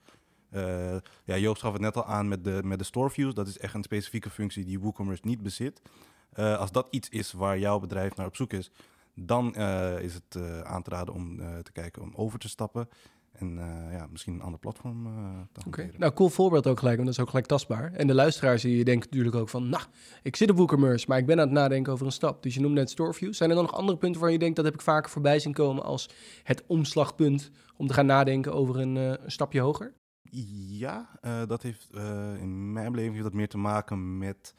Eh, 0.50 0.96
ja, 1.24 1.38
Joost 1.38 1.62
gaf 1.62 1.74
het 1.74 1.82
net 1.82 1.96
al 1.96 2.06
aan 2.06 2.28
met 2.28 2.44
de, 2.44 2.60
met 2.64 2.80
de 2.80 2.86
store 2.86 3.10
views. 3.10 3.34
Dat 3.34 3.48
is 3.48 3.58
echt 3.58 3.74
een 3.74 3.84
specifieke 3.84 4.30
functie 4.30 4.66
die 4.66 4.80
WooCommerce 4.80 5.22
niet 5.26 5.44
bezit. 5.44 5.82
Eh, 6.30 6.58
als 6.58 6.72
dat 6.72 6.88
iets 6.90 7.10
is 7.10 7.32
waar 7.32 7.60
jouw 7.60 7.80
bedrijf 7.80 8.16
naar 8.16 8.28
op 8.28 8.36
zoek 8.36 8.54
is, 8.54 8.72
dan 9.16 9.56
eh, 9.56 10.00
is 10.00 10.14
het 10.14 10.64
aan 10.64 10.82
te 10.82 10.90
raden 10.90 11.14
om 11.14 11.38
te 11.64 11.72
kijken 11.72 12.02
om 12.02 12.12
over 12.16 12.40
te 12.40 12.50
stappen. 12.50 12.90
En 13.32 13.56
ja, 13.92 14.08
misschien 14.12 14.34
een 14.34 14.42
ander 14.42 14.60
platform 14.60 15.04
te 15.52 15.60
Oké, 15.60 15.82
hanteren. 15.82 16.00
nou 16.00 16.14
cool 16.14 16.30
voorbeeld 16.30 16.68
ook 16.68 16.80
gelijk, 16.80 16.96
want 16.96 17.08
dat 17.08 17.18
is 17.18 17.24
ook 17.24 17.30
gelijk 17.30 17.48
tastbaar. 17.48 17.94
En 17.94 18.08
de 18.08 18.14
luisteraars 18.14 18.62
die 18.62 18.84
denken 18.84 19.10
natuurlijk 19.10 19.36
ook 19.36 19.50
van, 19.50 19.70
nou, 19.70 19.84
ik 20.22 20.36
zit 20.36 20.50
op 20.50 20.58
WooCommerce, 20.58 21.06
maar 21.08 21.18
ik 21.18 21.26
ben 21.26 21.40
aan 21.40 21.46
het 21.46 21.58
nadenken 21.58 21.94
over 21.94 22.06
een 22.06 22.12
stap. 22.12 22.44
Dus 22.44 22.54
je 22.54 22.60
noemde 22.60 22.80
net 22.80 22.90
Storeview. 22.90 23.34
Zijn 23.34 23.50
er 23.50 23.56
dan 23.56 23.66
nog 23.66 23.74
andere 23.74 23.98
punten 23.98 24.22
waar 24.22 24.32
je 24.32 24.40
denkt, 24.40 24.56
dat 24.56 24.66
heb 24.66 24.74
ik 24.74 24.82
vaker 24.82 25.12
voorbij 25.12 25.40
zien 25.40 25.54
komen 25.54 25.84
als 25.84 26.10
het 26.44 26.64
omslagpunt 26.68 27.52
om 27.76 27.88
te 27.88 27.94
gaan 27.94 28.06
nadenken 28.06 28.54
over 28.54 28.80
een, 28.80 28.96
een 28.96 29.20
stapje 29.26 29.60
hoger? 29.60 29.94
Ja, 30.32 31.10
eh, 31.22 31.42
dat 31.48 31.62
heeft 31.62 31.90
eh, 31.94 32.42
in 32.42 32.74
mijn 32.74 32.92
beleving 32.92 33.14
heeft 33.14 33.26
dat 33.26 33.36
meer 33.36 33.48
te 33.48 33.58
maken 33.58 34.18
met 34.18 34.56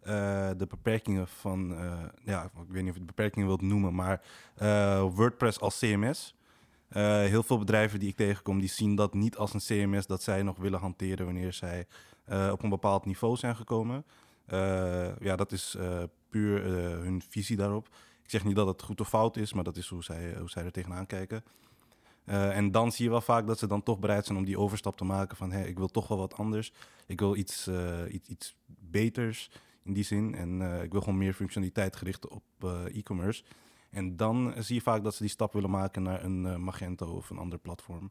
eh, 0.00 0.50
de 0.56 0.66
beperkingen 0.68 1.28
van, 1.28 1.76
ja, 2.24 2.44
ik 2.44 2.50
weet 2.54 2.82
niet 2.82 2.90
of 2.90 2.98
je 2.98 3.04
het 3.04 3.06
beperkingen 3.06 3.46
wilt 3.46 3.62
noemen, 3.62 3.94
maar 3.94 4.22
WordPress 5.14 5.60
als 5.60 5.78
CMS. 5.78 6.34
Heel 6.88 7.42
veel 7.42 7.58
bedrijven 7.58 7.98
die 7.98 8.08
ik 8.08 8.16
tegenkom, 8.16 8.60
die 8.60 8.68
zien 8.68 8.94
dat 8.94 9.14
niet 9.14 9.36
als 9.36 9.54
een 9.54 9.60
CMS 9.60 10.06
dat 10.06 10.22
zij 10.22 10.42
nog 10.42 10.56
willen 10.56 10.80
hanteren 10.80 11.24
wanneer 11.24 11.52
zij 11.52 11.86
op 12.50 12.62
een 12.62 12.70
bepaald 12.70 13.04
niveau 13.04 13.36
zijn 13.36 13.56
gekomen. 13.56 14.04
Ja, 15.20 15.36
dat 15.36 15.52
is 15.52 15.76
puur 16.30 16.64
hun 17.02 17.22
visie 17.28 17.56
daarop. 17.56 17.88
Ik 18.22 18.30
zeg 18.30 18.44
niet 18.44 18.56
dat 18.56 18.66
het 18.66 18.82
goed 18.82 19.00
of 19.00 19.08
fout 19.08 19.36
is, 19.36 19.52
maar 19.52 19.64
dat 19.64 19.76
is 19.76 19.88
hoe 19.88 20.04
zij, 20.04 20.34
hoe 20.38 20.50
zij 20.50 20.64
er 20.64 20.72
tegenaan 20.72 21.06
kijken. 21.06 21.42
Eh, 22.28 22.56
en 22.56 22.70
dan 22.70 22.92
zie 22.92 23.04
je 23.04 23.10
wel 23.10 23.20
vaak 23.20 23.46
dat 23.46 23.58
ze 23.58 23.66
dan 23.66 23.82
toch 23.82 23.98
bereid 23.98 24.26
zijn 24.26 24.38
om 24.38 24.44
die 24.44 24.58
overstap 24.58 24.96
te 24.96 25.04
maken 25.04 25.36
van 25.36 25.52
hé, 25.52 25.64
ik 25.64 25.78
wil 25.78 25.88
toch 25.88 26.08
wel 26.08 26.18
wat 26.18 26.34
anders. 26.34 26.72
Ik 27.06 27.20
wil 27.20 27.36
iets, 27.36 27.66
eh, 27.66 28.12
iets, 28.12 28.28
iets 28.28 28.56
beters 28.66 29.50
in 29.82 29.92
die 29.92 30.04
zin. 30.04 30.34
En 30.34 30.62
eh, 30.62 30.82
ik 30.82 30.92
wil 30.92 31.00
gewoon 31.00 31.18
meer 31.18 31.34
functionaliteit 31.34 31.96
gericht 31.96 32.28
op 32.28 32.42
e-commerce. 32.92 33.44
En 33.90 34.16
dan 34.16 34.54
zie 34.58 34.74
je 34.74 34.80
vaak 34.80 35.04
dat 35.04 35.14
ze 35.14 35.22
die 35.22 35.30
stap 35.30 35.52
willen 35.52 35.70
maken 35.70 36.02
naar 36.02 36.24
een 36.24 36.64
Magento 36.64 37.06
of 37.06 37.30
een 37.30 37.38
ander 37.38 37.58
platform. 37.58 38.10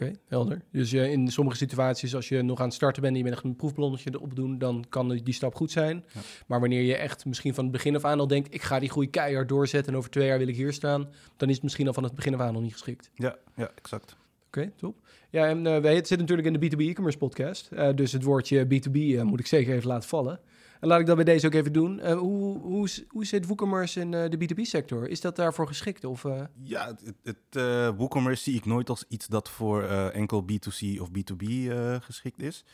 Oké, 0.00 0.12
helder. 0.26 0.62
Dus 0.72 0.90
je, 0.90 1.10
in 1.10 1.28
sommige 1.28 1.56
situaties, 1.56 2.14
als 2.14 2.28
je 2.28 2.42
nog 2.42 2.58
aan 2.58 2.66
het 2.66 2.74
starten 2.74 3.02
bent 3.02 3.14
en 3.14 3.18
je 3.18 3.24
bent 3.24 3.36
echt 3.36 3.44
een 3.44 3.56
proefballonnetje 3.56 4.10
erop 4.12 4.36
doen, 4.36 4.58
dan 4.58 4.84
kan 4.88 5.08
die 5.08 5.34
stap 5.34 5.54
goed 5.54 5.70
zijn. 5.70 6.04
Ja. 6.14 6.20
Maar 6.46 6.60
wanneer 6.60 6.82
je 6.82 6.96
echt 6.96 7.24
misschien 7.24 7.54
van 7.54 7.64
het 7.64 7.72
begin 7.72 7.96
af 7.96 8.04
aan 8.04 8.20
al 8.20 8.26
denkt, 8.26 8.54
ik 8.54 8.62
ga 8.62 8.78
die 8.78 8.90
groei 8.90 9.10
keihard 9.10 9.48
doorzetten 9.48 9.92
en 9.92 9.98
over 9.98 10.10
twee 10.10 10.26
jaar 10.26 10.38
wil 10.38 10.48
ik 10.48 10.56
hier 10.56 10.72
staan, 10.72 11.08
dan 11.36 11.48
is 11.48 11.54
het 11.54 11.62
misschien 11.62 11.86
al 11.86 11.92
van 11.92 12.04
het 12.04 12.14
begin 12.14 12.34
af 12.34 12.40
aan 12.40 12.52
nog 12.52 12.62
niet 12.62 12.72
geschikt. 12.72 13.10
Ja, 13.14 13.36
ja 13.54 13.70
exact. 13.74 14.16
Oké, 14.46 14.72
top. 14.76 14.96
Ja, 15.30 15.46
en 15.46 15.66
eh 15.66 15.80
wij 15.80 15.94
zitten 15.94 16.18
natuurlijk 16.18 16.48
in 16.48 16.60
de 16.60 16.76
B2B 16.76 16.80
e-commerce 16.80 17.18
podcast. 17.18 17.68
Eh, 17.72 17.94
dus 17.94 18.12
het 18.12 18.22
woordje 18.22 18.64
B2B 18.64 18.96
eh, 18.96 19.22
moet 19.22 19.40
ik 19.40 19.46
zeker 19.46 19.74
even 19.74 19.88
laten 19.88 20.08
vallen. 20.08 20.40
En 20.80 20.88
laat 20.88 21.00
ik 21.00 21.06
dat 21.06 21.16
bij 21.16 21.24
deze 21.24 21.46
ook 21.46 21.54
even 21.54 21.72
doen. 21.72 22.00
Eh, 22.00 22.18
hoe, 22.18 22.58
hoe, 22.58 22.88
hoe 23.08 23.24
zit 23.24 23.46
WooCommerce 23.46 24.00
in 24.00 24.14
eh, 24.14 24.30
de 24.30 24.36
B2B-sector? 24.36 25.08
Is 25.08 25.20
dat 25.20 25.36
daarvoor 25.36 25.66
geschikt? 25.66 26.04
Of, 26.04 26.24
eh, 26.24 26.42
Ja, 26.62 26.86
het, 26.86 27.14
het, 27.22 27.96
WooCommerce 27.96 28.42
zie 28.42 28.54
ik 28.54 28.64
nooit 28.64 28.88
als 28.88 29.04
iets 29.08 29.26
dat 29.26 29.48
voor 29.48 29.82
enkel 30.12 30.42
B2C 30.42 31.00
of 31.00 31.08
B2B 31.08 31.46
eh, 31.46 31.96
geschikt 32.00 32.42
is. 32.42 32.64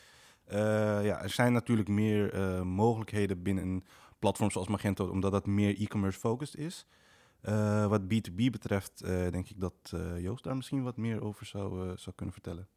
Ja, 0.49 1.21
er 1.21 1.29
zijn 1.29 1.53
natuurlijk 1.53 1.89
meer 1.89 2.35
mogelijkheden 2.65 3.41
binnen 3.41 3.63
een 3.63 3.83
platform 4.19 4.51
zoals 4.51 4.67
Magento, 4.67 5.07
omdat 5.07 5.31
dat 5.31 5.45
meer 5.45 5.81
e-commerce 5.81 6.19
focused 6.19 6.59
is. 6.59 6.85
Wat 7.87 8.01
B2B 8.01 8.35
betreft, 8.35 9.03
denk 9.05 9.49
ik 9.49 9.59
dat 9.59 9.93
Joost 10.17 10.43
daar 10.43 10.55
misschien 10.55 10.83
wat 10.83 10.97
meer 10.97 11.23
over 11.23 11.45
zou, 11.45 11.97
zou 11.97 12.15
kunnen 12.15 12.33
vertellen. 12.33 12.67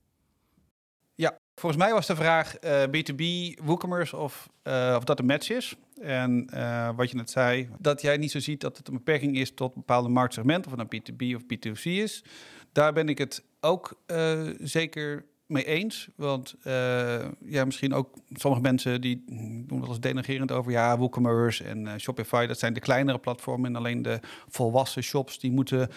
Volgens 1.61 1.83
mij 1.83 1.93
was 1.93 2.07
de 2.07 2.17
vraag 2.17 2.57
eh, 2.57 2.83
B2B, 2.83 3.25
WooCommerce 3.65 4.17
of, 4.17 4.49
eh, 4.63 4.95
of 4.97 5.05
dat 5.05 5.19
een 5.19 5.27
match 5.27 5.51
is. 5.51 5.77
En 6.01 6.47
eh, 6.51 6.91
wat 6.97 7.11
je 7.11 7.17
net 7.17 7.31
zei, 7.31 7.69
dat 7.79 8.03
jij 8.03 8.17
niet 8.17 8.31
zo 8.31 8.41
ziet 8.41 8.61
dat 8.61 8.77
het 8.77 8.89
een 8.89 8.95
beperking 8.95 9.37
is 9.37 9.55
tot 9.55 9.75
bepaalde 9.75 10.09
marktsegmenten, 10.09 10.73
of 10.73 10.79
het 10.79 10.91
nou 10.91 11.03
B2B 11.03 11.35
of 11.35 11.43
B2C 11.43 11.83
is. 11.83 12.25
Daar 12.73 12.93
ben 12.93 13.09
ik 13.09 13.19
het 13.19 13.45
ook 13.61 14.01
eh, 14.07 14.41
zeker 14.59 15.25
mee 15.47 15.65
eens. 15.65 16.09
Want 16.17 16.55
eh, 16.63 17.25
ja, 17.45 17.65
misschien 17.65 17.95
ook 17.95 18.15
sommige 18.33 18.63
mensen 18.63 19.01
die 19.01 19.25
doen 19.67 19.81
wel 19.81 19.89
eens 19.89 20.01
denigerend 20.01 20.53
over 20.53 20.73
ja, 20.73 20.99
WooCommerce 20.99 21.65
en 21.65 21.87
eh, 21.87 21.99
Shopify, 21.99 22.47
dat 22.47 22.59
zijn 22.59 22.73
de 22.73 22.81
kleinere 22.81 23.19
platformen. 23.19 23.71
En 23.71 23.77
alleen 23.77 24.03
de 24.03 24.21
volwassen 24.49 25.03
shops 25.03 25.39
die 25.39 25.53
moeten 25.53 25.89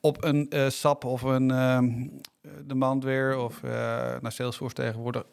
op 0.00 0.24
een 0.24 0.48
eh, 0.50 0.68
SAP 0.68 1.04
of 1.04 1.22
een 1.22 1.50
ehm, 2.42 2.66
Demandware 2.66 3.38
of 3.38 3.62
eh 3.62 3.70
naar 4.20 4.32
Salesforce 4.32 4.74
tegenwoordig 4.74 5.24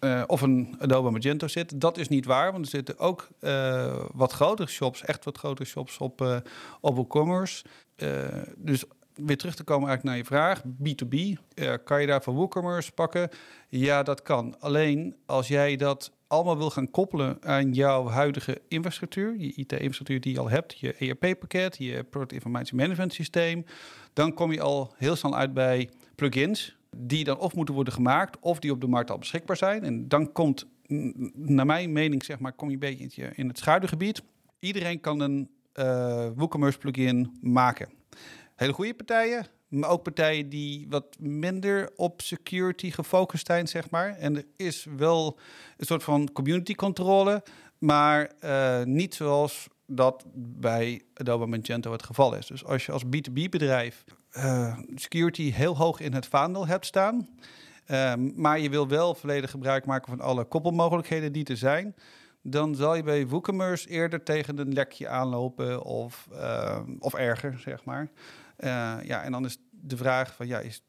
eh, 0.00 0.22
of 0.26 0.40
een 0.40 0.76
Adobe 0.78 1.10
Magento 1.10 1.48
zit. 1.48 1.80
Dat 1.80 1.98
is 1.98 2.08
niet 2.08 2.24
waar, 2.24 2.52
want 2.52 2.64
er 2.64 2.70
zitten 2.70 2.98
ook 2.98 3.28
eh, 3.40 4.04
wat 4.12 4.32
grotere 4.32 4.68
shops, 4.68 5.04
echt 5.04 5.24
wat 5.24 5.38
grotere 5.38 5.68
shops 5.68 5.98
op, 5.98 6.20
eh 6.20 6.36
op 6.80 6.94
WooCommerce. 6.94 7.64
Eh, 7.96 8.08
dus 8.56 8.84
weer 9.14 9.36
terug 9.36 9.54
te 9.54 9.64
komen 9.64 9.88
eigenlijk 9.88 10.16
naar 10.16 10.16
je 10.16 10.34
vraag, 10.34 10.62
B2B, 10.62 11.38
eh, 11.54 11.74
kan 11.84 12.00
je 12.00 12.06
daar 12.06 12.22
van 12.22 12.34
WooCommerce 12.34 12.92
pakken? 12.92 13.28
Ja, 13.68 14.02
dat 14.02 14.22
kan. 14.22 14.60
Alleen 14.60 15.16
als 15.26 15.48
jij 15.48 15.76
dat 15.76 16.12
allemaal 16.26 16.58
wil 16.58 16.70
gaan 16.70 16.90
koppelen 16.90 17.36
aan 17.40 17.72
jouw 17.72 18.08
huidige 18.08 18.60
infrastructuur, 18.68 19.34
je 19.38 19.52
IT-infrastructuur 19.54 20.20
die 20.20 20.32
je 20.32 20.38
al 20.38 20.50
hebt, 20.50 20.78
je 20.78 20.92
ERP-pakket, 20.92 21.76
je 21.78 22.04
Product 22.04 22.32
Information 22.32 22.78
Management 22.78 23.12
systeem, 23.12 23.64
dan 24.12 24.34
kom 24.34 24.52
je 24.52 24.60
al 24.60 24.94
heel 24.96 25.16
snel 25.16 25.36
uit 25.36 25.54
bij 25.54 25.90
plugins 26.20 26.76
die 26.96 27.24
dan 27.24 27.38
of 27.38 27.54
moeten 27.54 27.74
worden 27.74 27.92
gemaakt 27.92 28.36
of 28.40 28.58
die 28.58 28.70
op 28.70 28.80
de 28.80 28.86
markt 28.86 29.10
al 29.10 29.18
beschikbaar 29.18 29.56
zijn. 29.56 29.84
En 29.84 30.08
dan 30.08 30.32
komt, 30.32 30.66
n- 30.92 31.32
naar 31.34 31.66
mijn 31.66 31.92
mening, 31.92 32.24
zeg 32.24 32.38
maar, 32.38 32.52
kom 32.52 32.68
je 32.68 32.74
een 32.74 32.80
beetje 32.80 33.32
in 33.34 33.48
het- 33.48 33.58
schaduwgebied. 33.58 34.22
Iedereen 34.58 35.00
kan 35.00 35.20
een 35.20 35.50
eh, 35.72 36.28
WooCommerce 36.36 36.78
plugin 36.78 37.38
maken. 37.40 37.88
Hele 38.56 38.72
goede 38.72 38.94
partijen, 38.94 39.46
maar 39.68 39.90
ook 39.90 40.02
partijen 40.02 40.48
die 40.48 40.86
wat 40.88 41.16
minder 41.20 41.90
op 41.96 42.20
security 42.20 42.90
gefocust 42.90 43.46
zijn, 43.46 43.68
zeg 43.68 43.90
maar. 43.90 44.16
En 44.16 44.36
er 44.36 44.44
is 44.56 44.86
wel 44.96 45.38
een 45.76 45.86
soort 45.86 46.02
van 46.02 46.32
community 46.32 46.74
controle, 46.74 47.42
maar 47.78 48.30
eh, 48.40 48.82
niet 48.84 49.14
zoals 49.14 49.68
dat 49.90 50.24
bij 50.34 51.02
Adobe 51.14 51.46
Magento 51.46 51.92
het 51.92 52.02
geval 52.02 52.34
is. 52.34 52.46
Dus 52.46 52.64
als 52.64 52.86
je 52.86 52.92
als 52.92 53.04
B2B-bedrijf 53.04 54.04
eh, 54.30 54.78
security 54.94 55.50
heel 55.52 55.76
hoog 55.76 56.00
in 56.00 56.12
het 56.12 56.26
vaandel 56.26 56.66
hebt 56.66 56.86
staan, 56.86 57.28
eh, 57.84 58.14
maar 58.14 58.58
je 58.58 58.70
wil 58.70 58.88
wel 58.88 59.14
volledig 59.14 59.50
gebruik 59.50 59.86
maken 59.86 60.08
van 60.08 60.20
alle 60.20 60.44
koppelmogelijkheden 60.44 61.32
die 61.32 61.44
er 61.44 61.56
zijn, 61.56 61.94
dan 62.42 62.74
zal 62.74 62.94
je 62.94 63.02
bij 63.02 63.26
WooCommerce 63.26 63.88
eerder 63.88 64.22
tegen 64.22 64.58
een 64.58 64.72
lekje 64.72 65.08
aanlopen 65.08 65.82
of, 65.82 66.28
eh, 66.32 66.80
of 66.98 67.14
erger, 67.14 67.58
zeg 67.58 67.84
maar. 67.84 68.10
Eh, 68.56 68.96
ja, 69.02 69.22
en 69.22 69.32
dan 69.32 69.44
is 69.44 69.58
de 69.70 69.96
vraag 69.96 70.34
van, 70.34 70.46
ja, 70.46 70.58
is, 70.58 70.82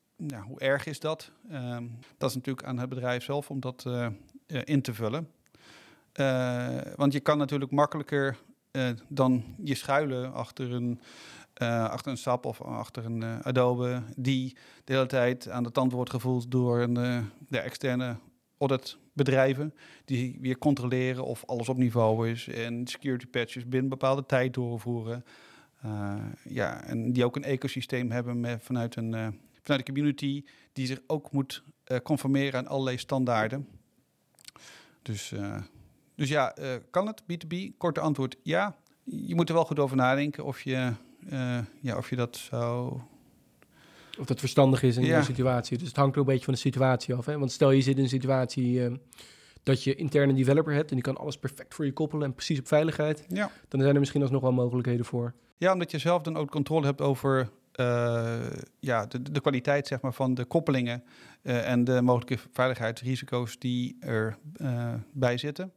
hoe 0.47 0.59
erg 0.59 0.85
is 0.85 0.99
dat? 0.99 1.31
Ehm, 1.49 1.87
dat 2.17 2.29
is 2.29 2.35
natuurlijk 2.35 2.67
aan 2.67 2.77
het 2.77 2.89
bedrijf 2.89 3.23
zelf 3.23 3.49
om 3.49 3.59
dat 3.59 3.83
eh, 3.85 4.07
in 4.63 4.81
te 4.81 4.93
vullen. 4.93 5.29
Want 6.95 7.13
je 7.13 7.19
kan 7.19 7.37
natuurlijk 7.37 7.71
makkelijker 7.71 8.37
eh, 8.71 8.89
dan 9.07 9.43
je 9.63 9.75
schuilen 9.75 10.33
achter 10.33 10.71
een, 10.71 10.99
eh, 11.53 11.89
achter 11.89 12.11
een 12.11 12.17
SAP 12.17 12.45
of 12.45 12.61
achter 12.61 13.05
een 13.05 13.23
eh, 13.23 13.39
Adobe, 13.39 14.03
die 14.17 14.55
de 14.83 14.93
hele 14.93 15.05
tijd 15.05 15.49
aan 15.49 15.63
de 15.63 15.71
tand 15.71 15.91
wordt 15.91 16.09
gevoeld 16.09 16.51
door 16.51 16.79
een, 16.79 17.25
de 17.47 17.59
externe 17.59 18.15
auditbedrijven, 18.57 19.73
die 20.05 20.37
weer 20.41 20.57
controleren 20.57 21.25
of 21.25 21.45
alles 21.45 21.69
op 21.69 21.77
niveau 21.77 22.29
is 22.29 22.47
en 22.47 22.87
security 22.87 23.25
patches 23.25 23.67
binnen 23.67 23.89
bepaalde 23.89 24.25
tijd 24.25 24.53
doorvoeren. 24.53 25.25
Ja, 26.43 26.83
en 26.83 27.13
die 27.13 27.25
ook 27.25 27.35
een 27.35 27.43
ecosysteem 27.43 28.11
hebben 28.11 28.39
met, 28.39 28.63
vanuit, 28.63 28.95
een, 28.95 29.11
vanuit 29.61 29.85
de 29.85 29.93
community, 29.93 30.43
die 30.73 30.85
zich 30.85 30.99
ook 31.07 31.31
moet 31.31 31.63
conformeren 32.03 32.59
aan 32.59 32.67
allerlei 32.67 32.97
standaarden. 32.97 33.67
Dus, 35.01 35.33
dus 36.15 36.29
ja, 36.29 36.55
eh, 36.55 36.69
kan 36.89 37.07
het 37.07 37.21
B2B? 37.21 37.77
Korte 37.77 37.99
antwoord 37.99 38.35
ja. 38.43 38.75
Je 39.03 39.35
moet 39.35 39.49
er 39.49 39.55
wel 39.55 39.65
goed 39.65 39.79
over 39.79 39.95
nadenken 39.95 40.45
of 40.45 40.61
je, 40.61 40.91
eh, 41.29 41.59
ja, 41.81 41.97
of 41.97 42.09
je 42.09 42.15
dat 42.15 42.37
zou 42.37 42.99
Of 44.19 44.25
dat 44.25 44.39
verstandig 44.39 44.83
is 44.83 44.97
in 44.97 45.03
Ja. 45.03 45.09
jouw 45.09 45.21
situatie. 45.23 45.77
Dus 45.77 45.87
het 45.87 45.95
hangt 45.97 46.17
ook 46.17 46.25
een 46.25 46.29
beetje 46.29 46.45
van 46.45 46.53
de 46.53 46.59
situatie 46.59 47.13
af. 47.15 47.25
Hè? 47.25 47.37
Want 47.37 47.51
stel 47.51 47.71
je 47.71 47.81
zit 47.81 47.97
in 47.97 48.03
een 48.03 48.09
situatie 48.09 48.85
eh, 48.85 48.91
dat 49.63 49.83
je 49.83 49.95
intern 49.95 50.29
een 50.29 50.35
developer 50.35 50.73
hebt... 50.73 50.89
en 50.89 50.95
die 50.95 51.03
kan 51.03 51.17
alles 51.17 51.37
perfect 51.37 51.73
voor 51.73 51.85
je 51.85 51.93
koppelen 51.93 52.25
en 52.25 52.33
precies 52.33 52.59
op 52.59 52.67
veiligheid... 52.67 53.25
Ja. 53.27 53.51
dan 53.67 53.81
zijn 53.81 53.93
er 53.93 53.99
misschien 53.99 54.21
alsnog 54.21 54.41
wel 54.41 54.51
mogelijkheden 54.51 55.05
voor. 55.05 55.33
Ja, 55.57 55.73
omdat 55.73 55.91
je 55.91 55.97
zelf 55.97 56.21
dan 56.21 56.37
ook 56.37 56.51
controle 56.51 56.85
hebt 56.85 57.01
over 57.01 57.49
eh, 57.71 58.39
ja, 58.79 59.05
de, 59.05 59.21
de 59.31 59.41
kwaliteit 59.41 59.87
zeg 59.87 60.01
maar, 60.01 60.13
van 60.13 60.33
de 60.33 60.45
koppelingen 60.45 61.03
eh, 61.41 61.69
en 61.69 61.83
de 61.83 62.01
mogelijke 62.01 62.37
veiligheidsrisico's 62.51 63.59
die 63.59 63.97
erbij 63.99 64.99
bij 65.11 65.37
zitten. 65.37 65.71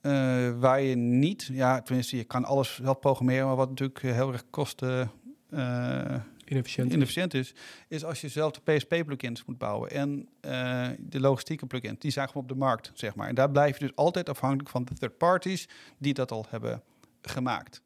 Eh, 0.00 0.50
waar 0.58 0.80
je 0.80 0.94
niet, 0.96 1.48
ja, 1.52 1.82
tenminste, 1.82 2.16
je 2.16 2.24
kan 2.24 2.44
alles 2.44 2.78
zelf 2.82 2.98
programmeren, 2.98 3.46
maar 3.46 3.56
wat 3.56 3.68
natuurlijk 3.68 4.00
heel 4.00 4.32
erg 4.32 4.44
kosten. 4.50 5.10
eh, 5.50 6.14
Inefficiënt. 6.44 6.92
inefficiënt 6.92 7.34
is, 7.34 7.54
is 7.88 8.04
als 8.04 8.20
je 8.20 8.28
zelf 8.28 8.52
de 8.52 8.72
PSP-plugins 8.72 9.44
moet 9.44 9.58
bouwen 9.58 9.90
en 9.90 10.28
eh, 10.40 10.88
de 10.98 11.20
logistieke 11.20 11.66
plugins, 11.66 11.98
die 11.98 12.10
zijn 12.10 12.26
gewoon 12.28 12.42
op 12.42 12.48
de 12.48 12.54
markt, 12.54 12.90
zeg 12.94 13.14
maar. 13.14 13.28
En 13.28 13.34
daar 13.34 13.50
blijf 13.50 13.78
je 13.78 13.84
dus 13.86 13.96
altijd 13.96 14.28
afhankelijk 14.28 14.68
van 14.68 14.84
de 14.84 14.94
third 14.94 15.18
parties 15.18 15.68
die 15.98 16.14
dat 16.14 16.30
al 16.30 16.46
hebben 16.48 16.82
gemaakt. 17.22 17.82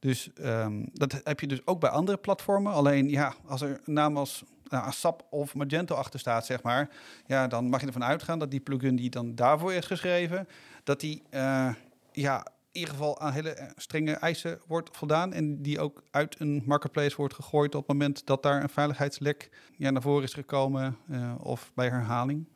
Dus 0.00 0.30
ehm, 0.34 0.84
dat 0.92 1.20
heb 1.24 1.40
je 1.40 1.46
dus 1.46 1.66
ook 1.66 1.80
bij 1.80 1.90
andere 1.90 2.18
platformen. 2.18 2.72
Alleen 2.72 3.08
ja, 3.08 3.34
als 3.46 3.60
er 3.60 3.80
naam 3.84 4.16
als 4.16 4.44
nou, 4.70 4.92
SAP 4.92 5.26
of 5.30 5.54
Magento 5.54 5.94
achter 5.94 6.20
staat, 6.20 6.46
zeg 6.46 6.62
maar, 6.62 6.90
ja, 7.26 7.46
dan 7.46 7.68
mag 7.68 7.80
je 7.80 7.86
ervan 7.86 8.04
uitgaan 8.04 8.38
dat 8.38 8.50
die 8.50 8.60
plugin 8.60 8.96
die 8.96 9.10
dan 9.10 9.34
daarvoor 9.34 9.72
is 9.72 9.86
geschreven, 9.86 10.48
dat 10.84 11.00
die 11.00 11.22
eh, 11.30 11.74
ja, 12.12 12.46
in 12.72 12.80
ieder 12.80 12.90
geval 12.90 13.20
aan 13.20 13.32
hele 13.32 13.50
eh, 13.50 13.66
strenge 13.76 14.12
eisen 14.12 14.60
wordt 14.66 14.96
voldaan. 14.96 15.32
En 15.32 15.62
die 15.62 15.80
ook 15.80 16.02
uit 16.10 16.40
een 16.40 16.62
marketplace 16.66 17.16
wordt 17.16 17.34
gegooid 17.34 17.74
op 17.74 17.88
het 17.88 17.98
moment 17.98 18.26
dat 18.26 18.42
daar 18.42 18.62
een 18.62 18.68
veiligheidslek 18.68 19.50
ja, 19.76 19.90
naar 19.90 20.02
voren 20.02 20.22
is 20.22 20.34
gekomen 20.34 20.96
eh, 21.10 21.34
of 21.38 21.72
bij 21.74 21.88
herhaling. 21.88 22.46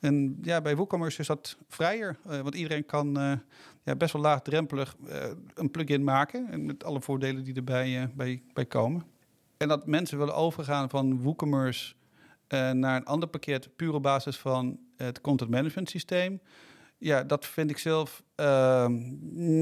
En 0.00 0.38
ja, 0.42 0.60
bij 0.60 0.76
WooCommerce 0.76 1.20
is 1.20 1.26
dat 1.26 1.56
vrijer, 1.68 2.16
want 2.22 2.54
iedereen 2.54 2.86
kan 2.86 3.40
ja, 3.84 3.96
best 3.96 4.12
wel 4.12 4.22
laagdrempelig 4.22 4.96
eh, 5.06 5.30
een 5.54 5.70
plugin 5.70 6.04
maken. 6.04 6.50
En 6.50 6.66
met 6.66 6.84
alle 6.84 7.00
voordelen 7.00 7.44
die 7.44 7.54
erbij 7.54 8.02
eh, 8.02 8.08
bij, 8.14 8.42
bij 8.52 8.66
komen. 8.66 9.04
En 9.56 9.68
dat 9.68 9.86
mensen 9.86 10.18
willen 10.18 10.34
overgaan 10.34 10.90
van 10.90 11.22
WooCommerce 11.22 11.94
eh, 12.46 12.70
naar 12.70 12.96
een 12.96 13.04
ander 13.04 13.28
pakket, 13.28 13.76
puur 13.76 13.92
op 13.92 14.02
basis 14.02 14.36
van 14.36 14.78
het 14.96 15.20
content 15.20 15.50
management 15.50 15.90
systeem. 15.90 16.40
Ja, 16.98 17.22
dat 17.22 17.46
vind 17.46 17.70
ik 17.70 17.78
zelf 17.78 18.22
eh, 18.34 18.86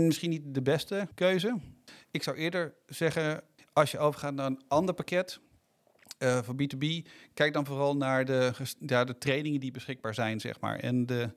misschien 0.07 0.31
niet 0.31 0.55
de 0.55 0.62
beste 0.62 1.09
keuze. 1.14 1.57
Ik 2.11 2.23
zou 2.23 2.37
eerder 2.37 2.75
zeggen, 2.87 3.43
als 3.73 3.91
je 3.91 3.99
overgaat 3.99 4.35
naar 4.35 4.47
een 4.47 4.62
ander 4.69 4.95
pakket 4.95 5.41
eh, 6.19 6.43
voor 6.43 6.55
B2B, 6.55 7.09
kijk 7.35 7.52
dan 7.52 7.67
vooral 7.67 7.97
naar 7.97 8.25
de, 8.25 8.52
ja, 8.79 9.05
de 9.05 9.19
trainingen 9.19 9.61
die 9.61 9.71
beschikbaar 9.71 10.14
zijn, 10.14 10.41
zeg 10.41 10.61
maar. 10.61 10.79
En 10.79 11.07
de 11.07 11.31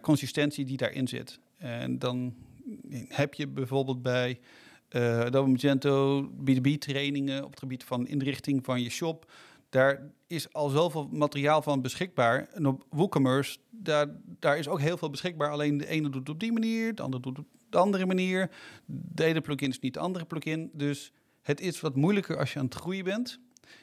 consistentie 0.00 0.64
die 0.64 0.76
daarin 0.76 1.08
zit. 1.08 1.40
En 1.56 1.98
dan 1.98 2.34
heb 3.08 3.34
je 3.34 3.48
bijvoorbeeld 3.48 4.02
bij 4.02 4.40
eh 4.88 5.20
Adobe 5.20 5.50
Magento 5.50 6.24
B2B 6.30 6.78
trainingen 6.78 7.44
op 7.44 7.50
het 7.50 7.58
gebied 7.58 7.84
van 7.84 8.06
inrichting 8.06 8.64
van 8.64 8.82
je 8.82 8.90
shop. 8.90 9.32
Daar 9.68 10.10
is 10.26 10.52
al 10.52 10.68
zoveel 10.68 11.08
materiaal 11.12 11.62
van 11.62 11.82
beschikbaar. 11.82 12.48
En 12.52 12.66
op 12.66 12.86
WooCommerce, 12.90 13.58
daar, 13.70 14.06
daar 14.40 14.58
is 14.58 14.68
ook 14.68 14.80
heel 14.80 14.96
veel 14.96 15.10
beschikbaar. 15.10 15.50
Alleen 15.50 15.78
de 15.78 15.86
ene 15.86 16.08
doet 16.08 16.20
het 16.20 16.28
op 16.28 16.40
die 16.40 16.52
manier, 16.52 16.94
de 16.94 17.02
andere 17.02 17.22
doet 17.22 17.36
het 17.36 17.46
op 17.46 17.52
de 17.70 17.78
andere 17.78 18.06
manier. 18.06 18.50
De 18.86 19.24
ene 19.24 19.40
plugin 19.40 19.70
is 19.70 19.78
niet 19.78 19.94
de 19.94 20.00
andere 20.00 20.24
plugin. 20.24 20.70
Dus 20.72 21.12
het 21.42 21.60
is 21.60 21.80
wat 21.80 21.96
moeilijker 21.96 22.38
als 22.38 22.52
je 22.52 22.58
aan 22.58 22.64
het 22.64 22.74
groeien 22.74 23.04
bent. 23.04 23.40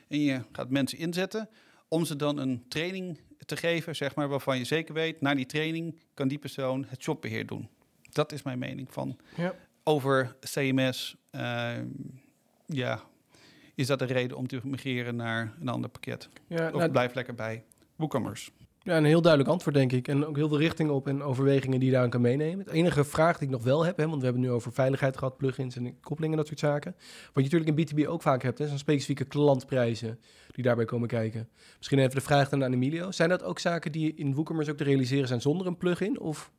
En 0.07 0.19
je 0.19 0.41
gaat 0.51 0.69
mensen 0.69 0.97
inzetten 0.97 1.49
om 1.87 2.05
ze 2.05 2.15
dan 2.15 2.37
een 2.37 2.63
training 2.67 3.19
te 3.45 3.57
geven, 3.57 3.95
zeg 3.95 4.15
maar, 4.15 4.27
waarvan 4.27 4.57
je 4.57 4.63
zeker 4.63 4.93
weet, 4.93 5.21
na 5.21 5.35
die 5.35 5.45
training 5.45 5.99
kan 6.13 6.27
die 6.27 6.37
persoon 6.37 6.85
het 6.87 7.01
shopbeheer 7.01 7.45
doen. 7.45 7.69
Dat 8.11 8.31
is 8.31 8.43
mijn 8.43 8.59
mening 8.59 8.87
van 8.93 9.17
Ja. 9.35 9.55
over 9.83 10.35
CMS. 10.39 11.15
eh, 11.31 11.73
ja, 12.65 13.01
is 13.75 13.87
dat 13.87 14.01
een 14.01 14.07
reden 14.07 14.37
om 14.37 14.47
te 14.47 14.59
migreren 14.63 15.15
naar 15.15 15.53
een 15.59 15.67
ander 15.67 15.89
pakket? 15.89 16.29
Ja, 16.47 16.67
Of 16.67 16.77
nou, 16.77 16.91
blijf 16.91 17.13
lekker 17.13 17.33
bij 17.35 17.63
WooCommerce? 17.95 18.51
Ja, 18.83 18.97
een 18.97 19.05
heel 19.05 19.21
duidelijk 19.21 19.51
antwoord, 19.51 19.75
denk 19.75 19.91
ik. 19.91 20.07
En 20.07 20.25
ook 20.25 20.35
heel 20.35 20.47
veel 20.47 20.59
richtingen 20.59 20.93
op 20.93 21.07
en 21.07 21.23
overwegingen 21.23 21.77
die 21.77 21.87
je 21.87 21.93
daaraan 21.93 22.09
kan 22.09 22.21
meenemen. 22.21 22.65
Het 22.65 22.73
enige 22.73 23.03
vraag 23.03 23.37
die 23.37 23.47
ik 23.47 23.53
nog 23.53 23.63
wel 23.63 23.85
heb, 23.85 23.97
hè, 23.97 24.07
want 24.07 24.17
we 24.17 24.23
hebben 24.23 24.41
nu 24.41 24.51
over 24.51 24.73
veiligheid 24.73 25.17
gehad, 25.17 25.37
plugins 25.37 25.75
en 25.75 25.99
koppelingen, 25.99 26.37
dat 26.37 26.47
soort 26.47 26.59
zaken. 26.59 26.95
Wat 27.33 27.45
je 27.45 27.57
natuurlijk 27.57 27.89
in 27.89 28.05
B2B 28.05 28.07
ook 28.07 28.21
vaak 28.21 28.43
hebt, 28.43 28.57
hè, 28.57 28.65
zijn 28.67 28.79
specifieke 28.79 29.25
klantprijzen 29.25 30.19
die 30.51 30.63
daarbij 30.63 30.85
komen 30.85 31.07
kijken. 31.07 31.49
Misschien 31.77 31.99
even 31.99 32.15
de 32.15 32.21
vraag 32.21 32.49
dan 32.49 32.63
aan 32.63 32.73
Emilio. 32.73 33.11
Zijn 33.11 33.29
dat 33.29 33.43
ook 33.43 33.59
zaken 33.59 33.91
die 33.91 34.13
in 34.15 34.35
WooCommerce 34.35 34.71
ook 34.71 34.77
te 34.77 34.83
realiseren 34.83 35.27
zijn 35.27 35.41
zonder 35.41 35.67
een 35.67 35.77
plugin? 35.77 36.19
Of 36.19 36.51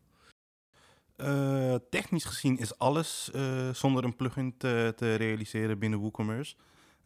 Uh, 1.16 1.74
technisch 1.90 2.24
gezien 2.24 2.58
is 2.58 2.78
alles 2.78 3.30
uh, 3.34 3.68
zonder 3.72 4.04
een 4.04 4.16
plugin 4.16 4.54
te, 4.56 4.92
te 4.96 5.14
realiseren 5.14 5.78
binnen 5.78 5.98
WooCommerce. 5.98 6.54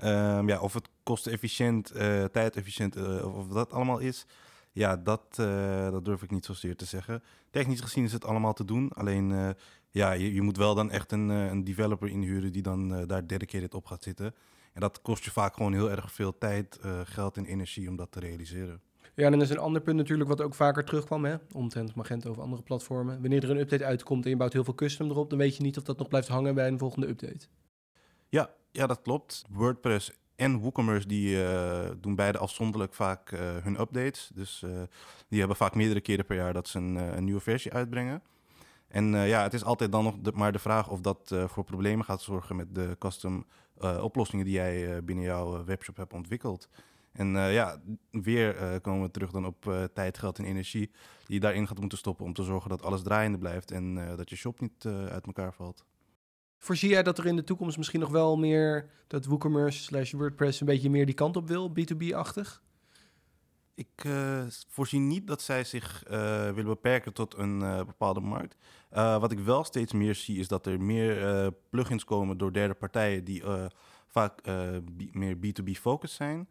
Um, 0.05 0.49
ja, 0.49 0.61
of 0.61 0.75
het 0.75 0.89
kostenefficiënt, 1.03 1.97
uh, 1.97 2.25
tijdefficiënt, 2.25 3.23
of 3.23 3.49
dat 3.49 3.73
allemaal 3.73 3.99
is, 3.99 4.27
ja, 4.79 4.97
dat, 4.97 5.35
dat 5.91 6.05
durf 6.05 6.23
ik 6.23 6.31
niet 6.31 6.45
zozeer 6.45 6.77
te 6.77 6.85
zeggen. 6.85 7.23
Technisch 7.51 7.81
gezien 7.81 8.05
is 8.05 8.13
het 8.13 8.25
allemaal 8.25 8.53
te 8.53 8.65
doen, 8.65 8.93
alleen 8.93 9.55
ja, 9.91 10.13
je, 10.13 10.35
je, 10.35 10.43
moet 10.43 10.57
wel 10.57 10.75
dan 10.75 10.91
echt 10.91 11.13
een, 11.13 11.29
een 11.29 11.65
developer 11.65 12.09
inhuren 12.09 12.53
die 12.53 12.63
dan 12.63 13.07
daar 13.07 13.27
dedicated 13.27 13.75
op 13.75 13.87
gaat 13.87 14.03
zitten. 14.03 14.35
En 14.73 14.81
dat 14.81 15.03
kost 15.03 15.25
je 15.25 15.31
vaak 15.31 15.55
gewoon 15.55 15.73
heel 15.73 15.91
erg 15.91 16.13
veel 16.13 16.39
tijd, 16.39 16.79
geld 17.05 17.37
en 17.37 17.45
energie 17.45 17.89
om 17.89 17.97
dat 17.97 18.13
te 18.13 18.21
realiseren. 18.21 18.81
Ja, 19.19 19.25
en 19.25 19.31
dan 19.31 19.43
is 19.43 19.51
een 19.51 19.59
ander 19.59 19.83
punt 19.83 19.97
natuurlijk 19.97 20.29
wat 20.29 20.41
ook 20.41 20.55
vaker 20.55 20.85
terugkwam, 20.85 21.25
hè, 21.25 21.37
omtrent 21.53 21.95
Magento 21.95 22.31
of 22.31 22.39
andere 22.39 22.63
platformen. 22.63 23.21
Wanneer 23.21 23.43
er 23.43 23.51
een 23.51 23.59
update 23.59 23.85
uitkomt 23.85 24.25
en 24.25 24.31
je 24.31 24.37
bouwt 24.37 24.53
heel 24.53 24.65
veel 24.65 24.75
custom 24.75 25.11
erop, 25.11 25.31
dan 25.31 25.39
weet 25.39 25.57
je 25.57 25.63
niet 25.63 25.79
of 25.79 25.83
dat 25.83 25.99
nog 25.99 26.09
blijft 26.09 26.29
hangen 26.29 26.55
bij 26.55 26.69
een 26.69 26.79
volgende 26.79 27.09
update. 27.09 27.47
Ja, 28.29 28.51
ja 28.71 28.87
dat 28.87 29.03
klopt. 29.03 29.45
WordPress 29.51 30.13
en 30.39 30.59
WooCommerce 30.59 31.07
die 31.07 31.37
uh, 31.37 31.91
doen 32.01 32.15
beide 32.15 32.39
afzonderlijk 32.39 32.95
vaak 32.95 33.31
uh, 33.31 33.41
hun 33.41 33.81
updates. 33.81 34.31
Dus 34.35 34.63
uh, 34.65 34.71
die 35.29 35.39
hebben 35.39 35.57
vaak 35.57 35.75
meerdere 35.75 36.01
keren 36.01 36.25
per 36.25 36.37
jaar 36.37 36.53
dat 36.53 36.69
ze 36.69 36.79
een, 36.79 36.95
een 36.95 37.25
nieuwe 37.25 37.41
versie 37.41 37.73
uitbrengen. 37.73 38.23
En 38.89 39.07
ja, 39.07 39.43
het 39.43 39.55
is 39.55 39.65
altijd 39.65 39.93
dan 39.93 40.05
nog 40.05 40.15
de, 40.21 40.33
maar 40.35 40.53
de 40.53 40.59
vraag 40.59 40.89
of 40.89 41.01
dat 41.01 41.35
voor 41.47 41.65
problemen 41.65 42.05
gaat 42.05 42.23
zorgen 42.23 42.57
met 42.57 42.75
de 42.75 42.97
custom 42.99 43.47
oplossingen 44.01 44.45
die 44.45 44.55
jij 44.55 45.05
binnen 45.05 45.25
jouw 45.25 45.65
webshop 45.65 45.97
hebt 45.97 46.13
ontwikkeld. 46.13 46.69
En 47.13 47.29
ja, 47.29 47.81
weer 48.11 48.81
komen 48.81 49.03
we 49.03 49.11
terug 49.11 49.31
dan 49.31 49.47
op 49.47 49.89
tijd, 49.95 50.19
geld 50.19 50.39
en 50.39 50.45
energie 50.45 50.91
die 51.27 51.35
je 51.35 51.41
daarin 51.41 51.67
gaat 51.67 51.81
moeten 51.81 51.99
stoppen 51.99 52.25
om 52.25 52.33
te 52.33 52.43
zorgen 52.43 52.71
dat 52.71 52.83
alles 52.83 53.03
draaiende 53.03 53.39
blijft 53.39 53.71
en 53.71 54.17
dat 54.17 54.31
je 54.31 54.37
shop 54.37 54.61
niet 54.61 54.87
uit 55.11 55.27
elkaar 55.27 55.53
valt. 55.53 55.85
Voorzie 56.59 56.89
jij 56.89 57.03
dat 57.03 57.19
er 57.19 57.27
in 57.27 57.37
de 57.37 57.45
toekomst 57.45 57.77
misschien 57.77 58.01
nog 58.01 58.11
wel 58.11 58.37
meer 58.37 58.91
dat 59.07 59.25
WooCommerce 59.25 59.83
slash 59.83 60.13
WordPress 60.13 60.61
een 60.61 60.67
beetje 60.67 60.91
meer 60.91 61.07
die 61.07 61.15
kant 61.15 61.37
op 61.37 61.49
wil, 61.49 61.71
B2B-achtig? 61.71 62.63
Ik 63.75 64.07
voorzie 64.69 65.01
niet 65.01 65.27
dat 65.27 65.43
zij 65.43 65.65
zich 65.65 66.03
willen 66.09 66.65
beperken 66.65 67.13
tot 67.13 67.37
een 67.37 67.59
bepaalde 67.87 68.21
markt. 68.21 68.57
wat 68.91 69.33
ik 69.33 69.39
wel 69.39 69.65
steeds 69.65 69.93
meer 69.93 70.15
zie 70.15 70.39
is 70.39 70.49
dat 70.49 70.67
er 70.67 70.81
meer 70.81 71.53
plugins 71.71 72.05
komen 72.05 72.39
door 72.39 72.53
derde 72.53 72.75
partijen 72.75 73.25
die 73.25 73.43
vaak 74.07 74.47
meer 75.13 75.37
B2B 75.37 75.71
focus 75.81 76.15
zijn. 76.15 76.49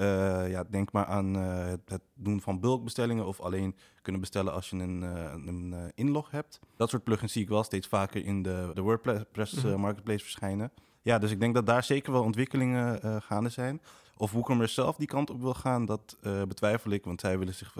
Uh, 0.00 0.50
ja, 0.50 0.64
denk 0.70 0.92
maar 0.92 1.04
aan 1.04 1.36
uh, 1.36 1.72
het, 1.84 2.02
doen 2.14 2.40
van 2.40 2.60
bulkbestellingen 2.60 3.26
of 3.26 3.40
alleen 3.40 3.76
kunnen 4.02 4.20
bestellen 4.20 4.52
als 4.52 4.70
je 4.70 4.76
een, 4.76 5.02
uh, 5.02 5.32
een 5.46 5.92
inlog 5.94 6.30
hebt. 6.30 6.60
Dat 6.76 6.90
soort 6.90 7.04
plugins 7.04 7.32
zie 7.32 7.42
ik 7.42 7.48
wel 7.48 7.62
steeds 7.62 7.86
vaker 7.86 8.24
in 8.24 8.42
de, 8.42 8.70
de 8.74 8.80
WordPress 8.80 9.62
mhm. 9.62 9.80
marketplace 9.80 10.22
verschijnen. 10.22 10.72
Ja, 11.02 11.18
dus 11.18 11.30
ik 11.30 11.40
denk 11.40 11.54
dat 11.54 11.66
daar 11.66 11.84
zeker 11.84 12.12
wel 12.12 12.22
ontwikkelingen 12.22 13.22
gaande 13.22 13.48
zijn. 13.48 13.80
Of 14.16 14.32
WooCommerce 14.32 14.74
zelf 14.74 14.96
die 14.96 15.06
kant 15.06 15.30
op 15.30 15.40
wil 15.40 15.54
gaan, 15.54 15.84
dat 15.84 16.16
betwijfel 16.48 16.90
ik, 16.90 17.04
want 17.04 17.20
zij 17.20 17.38
willen 17.38 17.54
zich 17.54 17.76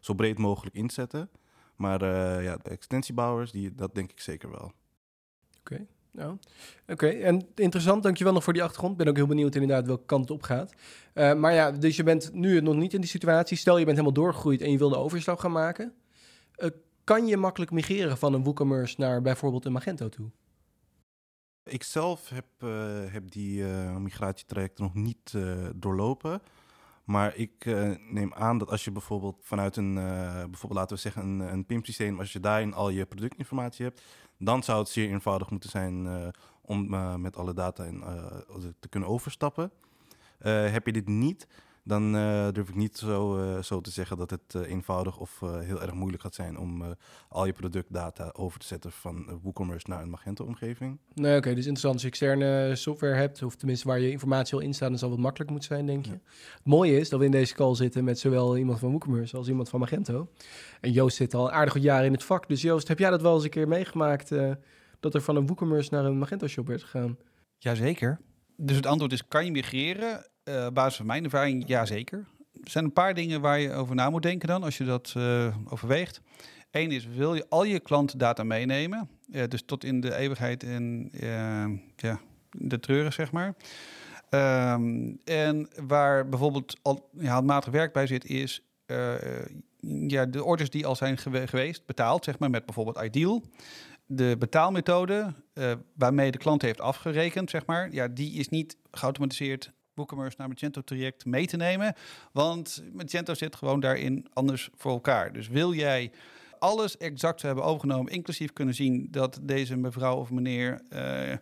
zo 0.00 0.14
breed 0.14 0.38
mogelijk 0.38 0.76
inzetten. 0.76 1.30
Maar 1.76 2.04
ja, 2.42 2.56
de 2.56 2.70
extensiebouwers, 2.70 3.50
die, 3.50 3.74
dat 3.74 3.94
denk 3.94 4.10
ik 4.10 4.20
zeker 4.20 4.50
wel. 4.50 4.72
Oké. 5.60 5.86
Nou, 6.14 6.36
oké. 6.88 7.06
En 7.06 7.46
interessant, 7.54 8.02
dankjewel 8.02 8.32
nog 8.32 8.44
voor 8.44 8.52
die 8.52 8.62
achtergrond. 8.62 8.96
Ben 8.96 9.08
ook 9.08 9.16
heel 9.16 9.26
benieuwd 9.26 9.54
inderdaad 9.54 9.86
welke 9.86 10.06
kant 10.06 10.20
het 10.20 10.30
op 10.30 10.42
gaat. 10.42 10.74
Uh, 11.14 11.34
maar 11.34 11.52
ja, 11.52 11.70
dus 11.70 11.96
je 11.96 12.02
bent 12.02 12.32
nu 12.32 12.60
nog 12.60 12.74
niet 12.74 12.94
in 12.94 13.00
die 13.00 13.10
situatie. 13.10 13.56
Stel 13.56 13.78
je 13.78 13.84
bent 13.84 13.96
helemaal 13.96 14.22
doorgegroeid 14.22 14.60
en 14.60 14.70
je 14.70 14.78
wil 14.78 14.88
de 14.88 14.96
overslag 14.96 15.40
gaan 15.40 15.52
maken. 15.52 15.92
Uh, 16.56 16.68
kan 17.04 17.26
je 17.26 17.36
makkelijk 17.36 17.70
migreren 17.70 18.18
van 18.18 18.34
een 18.34 18.44
WooCommerce 18.44 18.94
naar 18.98 19.22
bijvoorbeeld 19.22 19.64
een 19.64 19.72
Magento 19.72 20.08
toe? 20.08 20.30
Ik 21.64 21.82
zelf 21.82 22.28
heb, 22.28 22.46
uh, 22.58 22.70
heb 23.06 23.30
die 23.30 23.64
migratietraject 23.98 24.78
nog 24.78 24.94
niet 24.94 25.34
doorlopen. 25.76 26.42
Maar 27.04 27.36
ik 27.36 27.64
neem 28.10 28.34
aan 28.34 28.58
dat 28.58 28.70
als 28.70 28.84
je 28.84 28.90
bijvoorbeeld 28.90 29.36
vanuit 29.40 29.76
een, 29.76 29.94
bijvoorbeeld 29.94 30.72
laten 30.72 30.96
we 30.96 31.02
zeggen 31.02 31.22
een, 31.22 31.40
een 31.40 31.66
PIM-systeem, 31.66 32.18
als 32.18 32.32
je 32.32 32.40
daarin 32.40 32.74
al 32.74 32.88
je 32.88 33.06
productinformatie 33.06 33.84
hebt, 33.84 34.02
dan 34.38 34.62
zou 34.62 34.78
het 34.78 34.88
zeer 34.88 35.10
eenvoudig 35.10 35.50
moeten 35.50 35.70
zijn 35.70 36.04
uh, 36.04 36.28
om 36.62 36.94
uh, 36.94 37.14
met 37.14 37.36
alle 37.36 37.54
data 37.54 37.84
in, 37.84 37.96
uh, 37.96 38.66
te 38.78 38.88
kunnen 38.88 39.08
overstappen. 39.08 39.70
heb 40.38 40.86
je 40.86 40.92
dit 40.92 41.08
niet, 41.08 41.46
dan 41.84 42.16
uh, 42.16 42.48
durf 42.52 42.68
ik 42.68 42.74
niet 42.74 42.96
zo, 42.96 43.38
uh, 43.38 43.62
zo 43.62 43.80
te 43.80 43.90
zeggen 43.90 44.16
dat 44.16 44.30
het 44.30 44.54
uh, 44.56 44.70
eenvoudig 44.70 45.18
of 45.18 45.40
heel 45.40 45.82
erg 45.82 45.92
moeilijk 45.92 46.22
gaat 46.22 46.34
zijn 46.34 46.58
om 46.58 46.96
al 47.28 47.46
je 47.46 47.52
productdata 47.52 48.30
over 48.32 48.60
te 48.60 48.66
zetten 48.66 48.92
van 48.92 49.40
WooCommerce 49.42 49.86
naar 49.88 50.02
een 50.02 50.10
Magento-omgeving. 50.10 50.98
Nee, 51.14 51.36
oké, 51.36 51.48
dus 51.48 51.56
interessant. 51.56 51.92
Als 51.92 52.02
je 52.02 52.08
externe 52.08 52.76
software 52.76 53.14
hebt, 53.14 53.42
of 53.42 53.56
tenminste 53.56 53.88
waar 53.88 54.00
je 54.00 54.10
informatie 54.10 54.54
al 54.54 54.60
in 54.60 54.74
staat, 54.74 54.88
dan 54.88 54.98
zal 54.98 55.08
het 55.08 55.16
wat 55.16 55.26
makkelijker 55.26 55.56
moeten 55.56 55.76
zijn, 55.76 55.86
denk 55.86 56.04
je. 56.04 56.20
Het 56.54 56.64
mooie 56.64 56.98
is 56.98 57.08
dat 57.08 57.18
we 57.18 57.24
in 57.24 57.30
deze 57.30 57.54
call 57.54 57.74
zitten 57.74 58.04
met 58.04 58.18
zowel 58.18 58.56
iemand 58.56 58.78
van 58.78 58.90
WooCommerce 58.90 59.36
als 59.36 59.48
iemand 59.48 59.68
van 59.68 59.80
Magento. 59.80 60.28
En 60.80 60.92
Joost 60.92 61.16
zit 61.16 61.34
al 61.34 61.50
aardig 61.50 61.74
wat 61.74 61.82
jaren 61.82 62.06
in 62.06 62.12
het 62.12 62.24
vak. 62.24 62.48
Dus 62.48 62.62
Joost, 62.62 62.88
heb 62.88 62.98
jij 62.98 63.10
dat 63.10 63.22
wel 63.22 63.34
eens 63.34 63.44
een 63.44 63.50
keer 63.50 63.68
meegemaakt 63.68 64.32
dat 65.00 65.14
er 65.14 65.20
van 65.20 65.36
een 65.36 65.46
WooCommerce 65.46 65.94
naar 65.94 66.04
een 66.04 66.18
Magento-shop 66.18 66.66
werd 66.66 66.82
gegaan? 66.82 67.18
Jazeker. 67.58 68.20
Dus 68.56 68.76
het 68.76 68.86
antwoord 68.86 69.12
is, 69.12 69.28
kan 69.28 69.44
je 69.44 69.50
migreren? 69.50 70.24
Uh, 70.44 70.68
basis 70.68 70.96
van 70.96 71.06
mijn 71.06 71.24
ervaring, 71.24 71.64
ja 71.66 71.86
zeker. 71.86 72.18
Er 72.64 72.70
zijn 72.70 72.84
een 72.84 72.92
paar 72.92 73.14
dingen 73.14 73.40
waar 73.40 73.60
je 73.60 73.72
over 73.72 73.94
na 73.94 74.10
moet 74.10 74.22
denken 74.22 74.48
dan, 74.48 74.62
als 74.62 74.76
je 74.76 74.84
dat 74.84 75.14
uh, 75.16 75.56
overweegt. 75.68 76.20
Eén 76.70 76.90
is, 76.90 77.06
wil 77.06 77.34
je 77.34 77.46
al 77.48 77.64
je 77.64 77.80
klantdata 77.80 78.42
meenemen? 78.42 79.08
Uh, 79.30 79.42
dus 79.48 79.62
tot 79.62 79.84
in 79.84 80.00
de 80.00 80.16
eeuwigheid 80.16 80.62
en 80.62 81.10
ja, 81.96 82.20
de 82.50 82.80
treuren, 82.80 83.12
zeg 83.12 83.32
maar. 83.32 83.54
Um, 84.30 85.20
en 85.24 85.68
waar 85.86 86.28
bijvoorbeeld 86.28 86.78
al 86.82 87.08
ja, 87.12 87.32
handmatig 87.32 87.72
werk 87.72 87.92
bij 87.92 88.06
zit, 88.06 88.24
is 88.24 88.62
ja, 90.06 90.26
de 90.26 90.44
orders 90.44 90.70
die 90.70 90.86
al 90.86 90.96
zijn 90.96 91.18
geweest, 91.18 91.86
betaald, 91.86 92.24
zeg 92.24 92.38
maar, 92.38 92.50
met 92.50 92.64
bijvoorbeeld 92.64 93.02
Ideal 93.02 93.42
de 94.06 94.36
betaalmethode 94.38 95.34
waarmee 95.94 96.30
de 96.30 96.38
klant 96.38 96.62
heeft 96.62 96.80
afgerekend, 96.80 97.50
zeg 97.50 97.66
maar, 97.66 97.92
ja, 97.92 98.08
die 98.08 98.32
is 98.32 98.48
niet 98.48 98.76
geautomatiseerd 98.90 99.72
WooCommerce 99.94 100.36
naar 100.38 100.48
Magento 100.48 100.80
traject 100.80 101.24
mee 101.24 101.46
te 101.46 101.56
nemen. 101.56 101.94
Want 102.32 102.82
Magento 102.92 103.34
zit 103.34 103.56
gewoon 103.56 103.80
daarin 103.80 104.26
anders 104.32 104.68
voor 104.76 104.92
elkaar. 104.92 105.32
Dus 105.32 105.48
wil 105.48 105.74
jij 105.74 106.12
alles 106.58 106.96
exact 106.96 107.42
hebben 107.42 107.64
overgenomen, 107.64 108.12
inclusief 108.12 108.52
kunnen 108.52 108.74
zien 108.74 109.08
dat 109.10 109.38
deze 109.42 109.76
mevrouw 109.76 110.16
of 110.16 110.30
meneer 110.30 110.80
uh, 110.92 111.36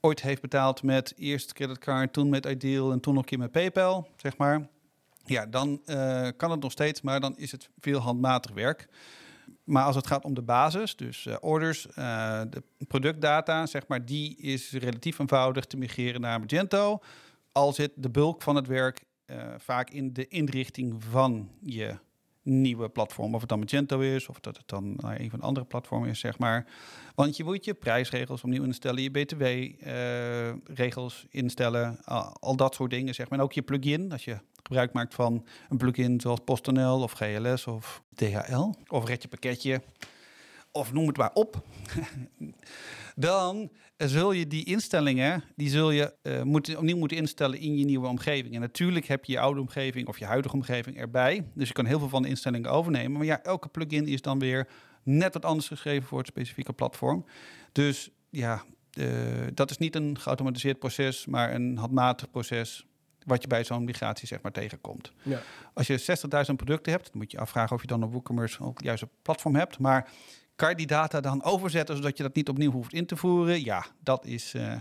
ooit 0.00 0.22
heeft 0.22 0.40
betaald 0.40 0.82
met 0.82 1.12
eerst 1.16 1.52
creditcard, 1.52 2.12
toen 2.12 2.28
met 2.28 2.46
Ideal 2.46 2.92
en 2.92 3.00
toen 3.00 3.14
nog 3.14 3.22
een 3.22 3.28
keer 3.28 3.38
met 3.38 3.50
PayPal, 3.50 4.08
zeg 4.16 4.36
maar. 4.36 4.68
Ja, 5.24 5.46
dan 5.46 5.80
uh, 5.86 6.28
kan 6.36 6.50
het 6.50 6.60
nog 6.60 6.72
steeds, 6.72 7.00
maar 7.00 7.20
dan 7.20 7.36
is 7.36 7.52
het 7.52 7.68
veel 7.80 7.98
handmatig 7.98 8.50
werk. 8.52 8.88
Maar 9.64 9.84
als 9.84 9.96
het 9.96 10.06
gaat 10.06 10.24
om 10.24 10.34
de 10.34 10.42
basis, 10.42 10.96
dus 10.96 11.26
uh, 11.26 11.36
orders, 11.40 11.82
de 12.48 12.62
productdata, 12.88 13.66
zeg 13.66 13.86
maar, 13.86 14.04
die 14.04 14.36
is 14.36 14.72
relatief 14.72 15.18
eenvoudig 15.18 15.64
te 15.64 15.76
migreren 15.76 16.20
naar 16.20 16.40
Magento. 16.40 17.00
Al 17.52 17.72
zit 17.72 17.92
de 17.96 18.10
bulk 18.10 18.42
van 18.42 18.56
het 18.56 18.66
werk 18.66 19.04
uh, 19.26 19.36
vaak 19.58 19.90
in 19.90 20.12
de 20.12 20.28
inrichting 20.28 21.04
van 21.04 21.50
je 21.60 21.98
nieuwe 22.42 22.88
platform. 22.88 23.34
Of 23.34 23.40
het 23.40 23.48
dan 23.48 23.58
Magento 23.58 24.00
is, 24.00 24.28
of 24.28 24.40
dat 24.40 24.56
het 24.56 24.68
dan 24.68 24.98
een 25.00 25.30
van 25.30 25.38
de 25.38 25.44
andere 25.44 25.66
platformen 25.66 26.08
is, 26.08 26.20
zeg 26.20 26.38
maar. 26.38 26.66
Want 27.14 27.36
je 27.36 27.44
moet 27.44 27.64
je 27.64 27.74
prijsregels 27.74 28.42
opnieuw 28.42 28.64
instellen, 28.64 29.02
je 29.02 29.10
btw-regels 29.10 31.26
instellen, 31.30 32.04
al 32.40 32.56
dat 32.56 32.74
soort 32.74 32.90
dingen, 32.90 33.14
zeg 33.14 33.28
maar. 33.28 33.38
En 33.38 33.44
ook 33.44 33.52
je 33.52 33.62
plugin, 33.62 34.12
als 34.12 34.24
je 34.24 34.38
gebruik 34.62 34.92
maakt 34.92 35.14
van 35.14 35.46
een 35.68 35.76
plugin 35.76 36.20
zoals 36.20 36.40
PostNL 36.44 37.02
of 37.02 37.12
GLS 37.12 37.66
of 37.66 38.02
DHL 38.14 38.70
of 38.88 39.06
Red 39.06 39.22
je 39.22 39.28
pakketje 39.28 39.82
of 40.72 40.92
noem 40.92 41.06
het 41.06 41.16
maar 41.16 41.32
op, 41.32 41.62
dan 43.16 43.70
zul 44.08 44.32
je 44.32 44.46
die 44.46 44.64
instellingen, 44.64 45.44
die 45.56 45.68
zul 45.68 45.90
je 45.90 46.14
uh, 46.22 46.42
moeten, 46.42 46.76
opnieuw 46.76 46.96
moeten 46.96 47.16
instellen 47.16 47.58
in 47.58 47.78
je 47.78 47.84
nieuwe 47.84 48.06
omgeving. 48.06 48.54
En 48.54 48.60
natuurlijk 48.60 49.06
heb 49.06 49.24
je 49.24 49.32
je 49.32 49.40
oude 49.40 49.60
omgeving 49.60 50.08
of 50.08 50.18
je 50.18 50.24
huidige 50.24 50.54
omgeving 50.54 50.96
erbij. 50.96 51.46
Dus 51.54 51.68
je 51.68 51.74
kan 51.74 51.86
heel 51.86 51.98
veel 51.98 52.08
van 52.08 52.22
de 52.22 52.28
instellingen 52.28 52.70
overnemen. 52.70 53.12
Maar 53.12 53.24
ja, 53.24 53.42
elke 53.42 53.68
plugin 53.68 54.06
is 54.06 54.22
dan 54.22 54.38
weer 54.38 54.68
net 55.02 55.34
wat 55.34 55.44
anders 55.44 55.68
geschreven 55.68 56.08
voor 56.08 56.18
het 56.18 56.26
specifieke 56.26 56.72
platform. 56.72 57.24
Dus 57.72 58.10
ja, 58.30 58.64
uh, 58.98 59.06
dat 59.54 59.70
is 59.70 59.78
niet 59.78 59.94
een 59.94 60.18
geautomatiseerd 60.18 60.78
proces, 60.78 61.26
maar 61.26 61.54
een 61.54 61.76
handmatig 61.76 62.30
proces 62.30 62.86
wat 63.26 63.42
je 63.42 63.48
bij 63.48 63.64
zo'n 63.64 63.84
migratie 63.84 64.26
zeg 64.26 64.42
maar 64.42 64.52
tegenkomt. 64.52 65.12
Ja. 65.22 65.42
Als 65.74 65.86
je 65.86 66.00
60.000 66.48 66.54
producten 66.56 66.92
hebt, 66.92 67.04
dan 67.04 67.18
moet 67.20 67.30
je 67.30 67.38
afvragen 67.38 67.76
of 67.76 67.80
je 67.80 67.86
dan 67.86 68.02
op 68.02 68.12
WooCommerce 68.12 68.62
ook 68.62 68.76
het 68.76 68.86
juiste 68.86 69.08
platform 69.22 69.54
hebt. 69.54 69.78
Maar 69.78 70.10
kan 70.62 70.70
je 70.70 70.76
die 70.76 70.86
data 70.86 71.20
dan 71.20 71.44
overzetten 71.44 71.96
zodat 71.96 72.16
je 72.16 72.22
dat 72.22 72.34
niet 72.34 72.48
opnieuw 72.48 72.70
hoeft 72.70 72.92
in 72.92 73.06
te 73.06 73.16
voeren? 73.16 73.64
Ja, 73.64 73.86
dat 74.00 74.26
is 74.26 74.54
eh, 74.54 74.74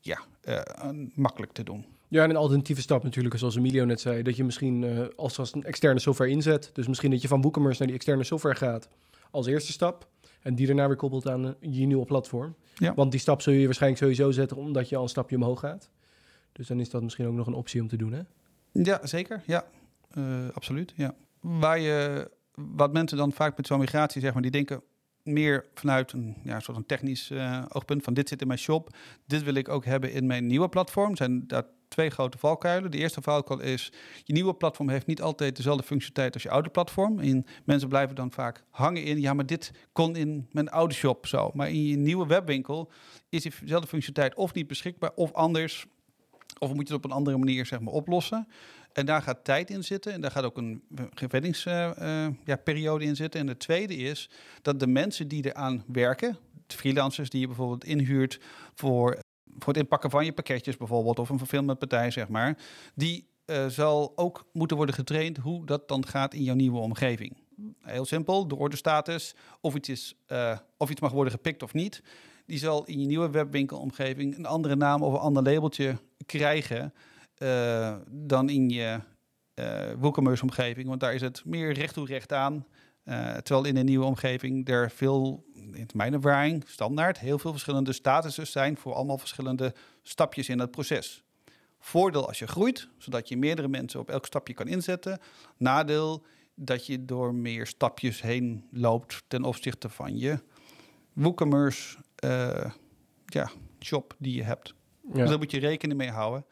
ja, 0.00 0.20
eh, 0.40 0.60
makkelijk 1.14 1.52
te 1.52 1.62
doen. 1.62 1.86
Ja, 2.08 2.22
en 2.22 2.30
een 2.30 2.36
alternatieve 2.36 2.80
stap 2.80 3.02
natuurlijk, 3.02 3.38
zoals 3.38 3.56
Emilio 3.56 3.84
net 3.84 4.00
zei, 4.00 4.22
dat 4.22 4.36
je 4.36 4.44
misschien 4.44 4.84
eh, 4.84 5.06
als, 5.16 5.38
als 5.38 5.54
een 5.54 5.64
externe 5.64 6.00
software 6.00 6.30
inzet. 6.30 6.70
Dus 6.72 6.86
misschien 6.86 7.10
dat 7.10 7.22
je 7.22 7.28
van 7.28 7.42
WooCommerce 7.42 7.78
naar 7.78 7.86
die 7.86 7.96
externe 7.96 8.24
software 8.24 8.54
gaat 8.54 8.88
als 9.30 9.46
eerste 9.46 9.72
stap. 9.72 10.08
En 10.42 10.54
die 10.54 10.66
daarna 10.66 10.86
weer 10.86 10.96
koppelt 10.96 11.28
aan 11.28 11.54
je 11.60 11.86
nieuwe 11.86 12.04
platform. 12.04 12.54
Ja. 12.74 12.94
Want 12.94 13.10
die 13.10 13.20
stap 13.20 13.42
zul 13.42 13.52
je 13.52 13.64
waarschijnlijk 13.64 14.02
sowieso 14.02 14.30
zetten 14.30 14.56
omdat 14.56 14.88
je 14.88 14.96
al 14.96 15.02
een 15.02 15.08
stapje 15.08 15.36
omhoog 15.36 15.60
gaat. 15.60 15.90
Dus 16.52 16.66
dan 16.66 16.80
is 16.80 16.90
dat 16.90 17.02
misschien 17.02 17.26
ook 17.26 17.34
nog 17.34 17.46
een 17.46 17.54
optie 17.54 17.80
om 17.80 17.88
te 17.88 17.96
doen, 17.96 18.12
hè? 18.12 18.20
Ja, 18.72 19.06
zeker. 19.06 19.42
Ja, 19.46 19.64
absoluut. 20.52 20.92
Ja. 20.96 21.14
Waar 21.40 21.78
je, 21.78 22.30
wat 22.54 22.92
mensen 22.92 23.16
dan 23.16 23.32
vaak 23.32 23.56
met 23.56 23.66
zo'n 23.66 23.78
migratie, 23.78 24.20
zeg 24.20 24.32
maar, 24.32 24.42
die 24.42 24.50
denken 24.50 24.82
meer 25.22 25.66
vanuit 25.74 26.12
een 26.12 26.36
ja, 26.42 26.60
soort 26.60 26.76
een 26.76 26.86
technisch 26.86 27.30
eh, 27.30 27.64
oogpunt 27.68 28.02
van 28.02 28.14
dit 28.14 28.28
zit 28.28 28.40
in 28.40 28.46
mijn 28.46 28.58
shop, 28.58 28.96
dit 29.26 29.42
wil 29.42 29.54
ik 29.54 29.68
ook 29.68 29.84
hebben 29.84 30.12
in 30.12 30.26
mijn 30.26 30.46
nieuwe 30.46 30.68
platform. 30.68 31.16
Zijn 31.16 31.46
daar 31.46 31.64
twee 31.88 32.10
grote 32.10 32.38
valkuilen. 32.38 32.90
De 32.90 32.98
eerste 32.98 33.22
valkuil 33.22 33.60
is, 33.60 33.92
je 34.24 34.32
nieuwe 34.32 34.54
platform 34.54 34.88
heeft 34.88 35.06
niet 35.06 35.22
altijd 35.22 35.56
dezelfde 35.56 35.82
functionaliteit 35.82 36.34
als 36.34 36.42
je 36.42 36.50
oude 36.50 36.68
platform. 36.68 37.18
En 37.18 37.44
mensen 37.64 37.88
blijven 37.88 38.16
dan 38.16 38.32
vaak 38.32 38.64
hangen 38.70 39.04
in, 39.04 39.20
ja, 39.20 39.34
maar 39.34 39.46
dit 39.46 39.72
kon 39.92 40.16
in 40.16 40.48
mijn 40.50 40.70
oude 40.70 40.94
shop 40.94 41.26
zo. 41.26 41.50
Maar 41.54 41.68
in 41.68 41.86
je 41.86 41.96
nieuwe 41.96 42.26
webwinkel 42.26 42.90
is 43.28 43.42
diezelfde 43.42 43.88
functionaliteit 43.88 44.34
of 44.34 44.54
niet 44.54 44.66
beschikbaar 44.66 45.12
of 45.14 45.32
anders. 45.32 45.86
Of 46.58 46.74
moet 46.74 46.88
je 46.88 46.94
het 46.94 47.04
op 47.04 47.10
een 47.10 47.16
andere 47.16 47.36
manier 47.38 47.66
zeg 47.66 47.80
maar, 47.80 47.92
oplossen. 47.92 48.48
En 48.94 49.06
daar 49.06 49.22
gaat 49.22 49.44
tijd 49.44 49.70
in 49.70 49.84
zitten. 49.84 50.12
En 50.12 50.20
daar 50.20 50.30
gaat 50.30 50.44
ook 50.44 50.56
een 50.56 50.82
gewenningsperiode 51.14 52.34
ja, 52.44 52.56
periode 52.56 53.04
in 53.04 53.16
zitten. 53.16 53.40
En 53.40 53.46
de 53.46 53.56
tweede 53.56 53.94
is 53.94 54.30
dat 54.62 54.80
de 54.80 54.86
mensen 54.86 55.28
die 55.28 55.44
eraan 55.44 55.84
werken, 55.86 56.38
de 56.66 56.76
freelancers 56.76 57.30
die 57.30 57.40
je 57.40 57.46
bijvoorbeeld 57.46 57.84
inhuurt 57.84 58.40
voor, 58.74 59.18
voor 59.58 59.72
het 59.72 59.82
inpakken 59.82 60.10
van 60.10 60.24
je 60.24 60.32
pakketjes 60.32 60.76
bijvoorbeeld, 60.76 61.18
of 61.18 61.28
een 61.28 61.38
fulfillment 61.38 61.78
partij, 61.78 62.10
zeg 62.10 62.28
maar, 62.28 62.58
die 62.94 63.26
eh, 63.44 63.66
zal 63.66 64.12
ook 64.16 64.46
moeten 64.52 64.76
worden 64.76 64.94
getraind 64.94 65.36
hoe 65.36 65.66
dat 65.66 65.88
dan 65.88 66.06
gaat 66.06 66.34
in 66.34 66.42
jouw 66.42 66.54
nieuwe 66.54 66.78
omgeving. 66.78 67.36
Heel 67.80 68.04
simpel, 68.04 68.48
de 68.48 68.56
ordestatus, 68.56 69.34
of 69.60 69.74
is, 69.76 70.14
eh, 70.26 70.58
of 70.76 70.90
iets 70.90 71.00
mag 71.00 71.12
worden 71.12 71.32
gepikt 71.32 71.62
of 71.62 71.72
niet. 71.72 72.02
Die 72.46 72.58
zal 72.58 72.84
in 72.84 73.00
je 73.00 73.06
nieuwe 73.06 73.30
webwinkelomgeving 73.30 74.36
een 74.36 74.46
andere 74.46 74.76
naam 74.76 75.02
of 75.02 75.12
een 75.12 75.18
ander 75.18 75.42
labeltje 75.42 75.98
krijgen 76.26 76.92
eh, 77.44 77.96
dan 78.10 78.48
in 78.48 78.68
je 78.68 79.00
eh 79.54 79.92
WooCommerce-omgeving. 79.98 80.88
Want 80.88 81.00
daar 81.00 81.14
is 81.14 81.20
het 81.20 81.44
meer 81.44 81.72
recht 81.72 81.94
toe 81.94 82.06
recht 82.06 82.32
aan. 82.32 82.66
Eh, 83.04 83.34
terwijl 83.34 83.66
in 83.66 83.76
een 83.76 83.84
nieuwe 83.84 84.04
omgeving 84.04 84.68
er 84.68 84.90
veel, 84.90 85.44
in 85.72 85.88
mijn 85.94 86.12
ervaring, 86.12 86.64
standaard, 86.66 87.18
heel 87.18 87.38
veel 87.38 87.50
verschillende 87.50 87.92
statussen 87.92 88.46
zijn 88.46 88.76
voor 88.76 88.94
allemaal 88.94 89.18
verschillende 89.18 89.74
stapjes 90.02 90.48
in 90.48 90.58
het 90.58 90.70
proces. 90.70 91.24
Voordeel 91.78 92.26
als 92.26 92.38
je 92.38 92.46
groeit, 92.46 92.88
zodat 92.98 93.28
je 93.28 93.36
meerdere 93.36 93.68
mensen 93.68 94.00
op 94.00 94.10
elk 94.10 94.26
stapje 94.26 94.54
kan 94.54 94.68
inzetten. 94.68 95.18
Nadeel 95.56 96.24
dat 96.54 96.86
je 96.86 97.04
door 97.04 97.34
meer 97.34 97.66
stapjes 97.66 98.22
heen 98.22 98.68
loopt 98.70 99.22
ten 99.28 99.44
opzichte 99.44 99.88
van 99.88 100.18
je 100.18 100.38
WooCommerce 101.12 101.96
eh, 102.14 102.70
ja, 103.26 103.50
shop 103.80 104.16
die 104.18 104.34
je 104.34 104.42
hebt. 104.42 104.74
Dus 105.02 105.28
daar 105.28 105.38
moet 105.38 105.50
je 105.50 105.58
rekening 105.58 105.98
mee 105.98 106.10
houden. 106.10 106.44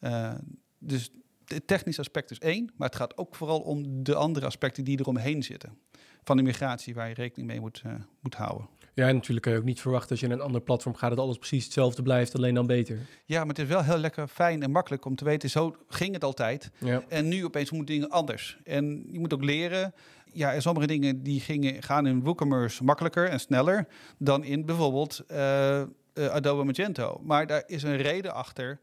Eh, 0.00 0.34
dus 0.78 1.10
het 1.44 1.66
technische 1.66 2.00
aspect 2.00 2.30
is 2.30 2.38
één, 2.38 2.70
maar 2.76 2.88
het 2.88 2.96
gaat 2.96 3.16
ook 3.16 3.34
vooral 3.34 3.60
om 3.60 4.02
de 4.02 4.14
andere 4.14 4.46
aspecten 4.46 4.84
die 4.84 5.00
eromheen 5.00 5.42
zitten. 5.42 5.78
Van 6.24 6.36
de 6.36 6.42
migratie 6.42 6.94
waar 6.94 7.08
je 7.08 7.14
rekening 7.14 7.48
mee 7.48 7.60
moet, 7.60 7.82
eh, 7.84 7.92
moet 8.20 8.34
houden. 8.34 8.68
ja, 8.94 9.08
en 9.08 9.14
natuurlijk 9.14 9.42
kan 9.42 9.52
je 9.52 9.58
ook 9.58 9.64
niet 9.64 9.80
verwachten 9.80 10.10
als 10.10 10.20
je 10.20 10.26
naar 10.26 10.36
een 10.36 10.44
ander 10.44 10.60
platform 10.60 10.94
gaat 10.94 11.10
dat 11.10 11.18
alles 11.18 11.36
precies 11.36 11.64
hetzelfde 11.64 12.02
blijft, 12.02 12.36
alleen 12.36 12.54
dan 12.54 12.66
beter. 12.66 12.98
Ja, 13.24 13.38
maar 13.38 13.48
het 13.48 13.58
is 13.58 13.66
wel 13.66 13.84
heel 13.84 13.98
lekker 13.98 14.28
fijn 14.28 14.62
en 14.62 14.70
makkelijk 14.70 15.04
om 15.04 15.14
te 15.16 15.24
weten, 15.24 15.50
zo 15.50 15.76
ging 15.88 16.14
het 16.14 16.24
altijd. 16.24 16.70
Ja. 16.78 17.04
En 17.08 17.28
nu 17.28 17.44
opeens 17.44 17.70
moeten 17.70 17.94
dingen 17.94 18.10
anders. 18.10 18.58
En 18.64 19.06
je 19.12 19.18
moet 19.18 19.34
ook 19.34 19.44
leren. 19.44 19.94
Ja, 20.32 20.52
en 20.52 20.62
sommige 20.62 20.86
dingen 20.86 21.22
die 21.22 21.40
gingen, 21.40 21.82
gaan 21.82 22.06
in 22.06 22.22
WooCommerce 22.22 22.84
makkelijker 22.84 23.28
en 23.28 23.40
sneller 23.40 23.86
dan 24.18 24.44
in 24.44 24.64
bijvoorbeeld 24.64 25.24
eh, 25.26 25.82
Adobe 26.14 26.64
Magento. 26.64 27.20
Maar 27.22 27.46
daar 27.46 27.62
is 27.66 27.82
een 27.82 27.96
reden 27.96 28.34
achter. 28.34 28.80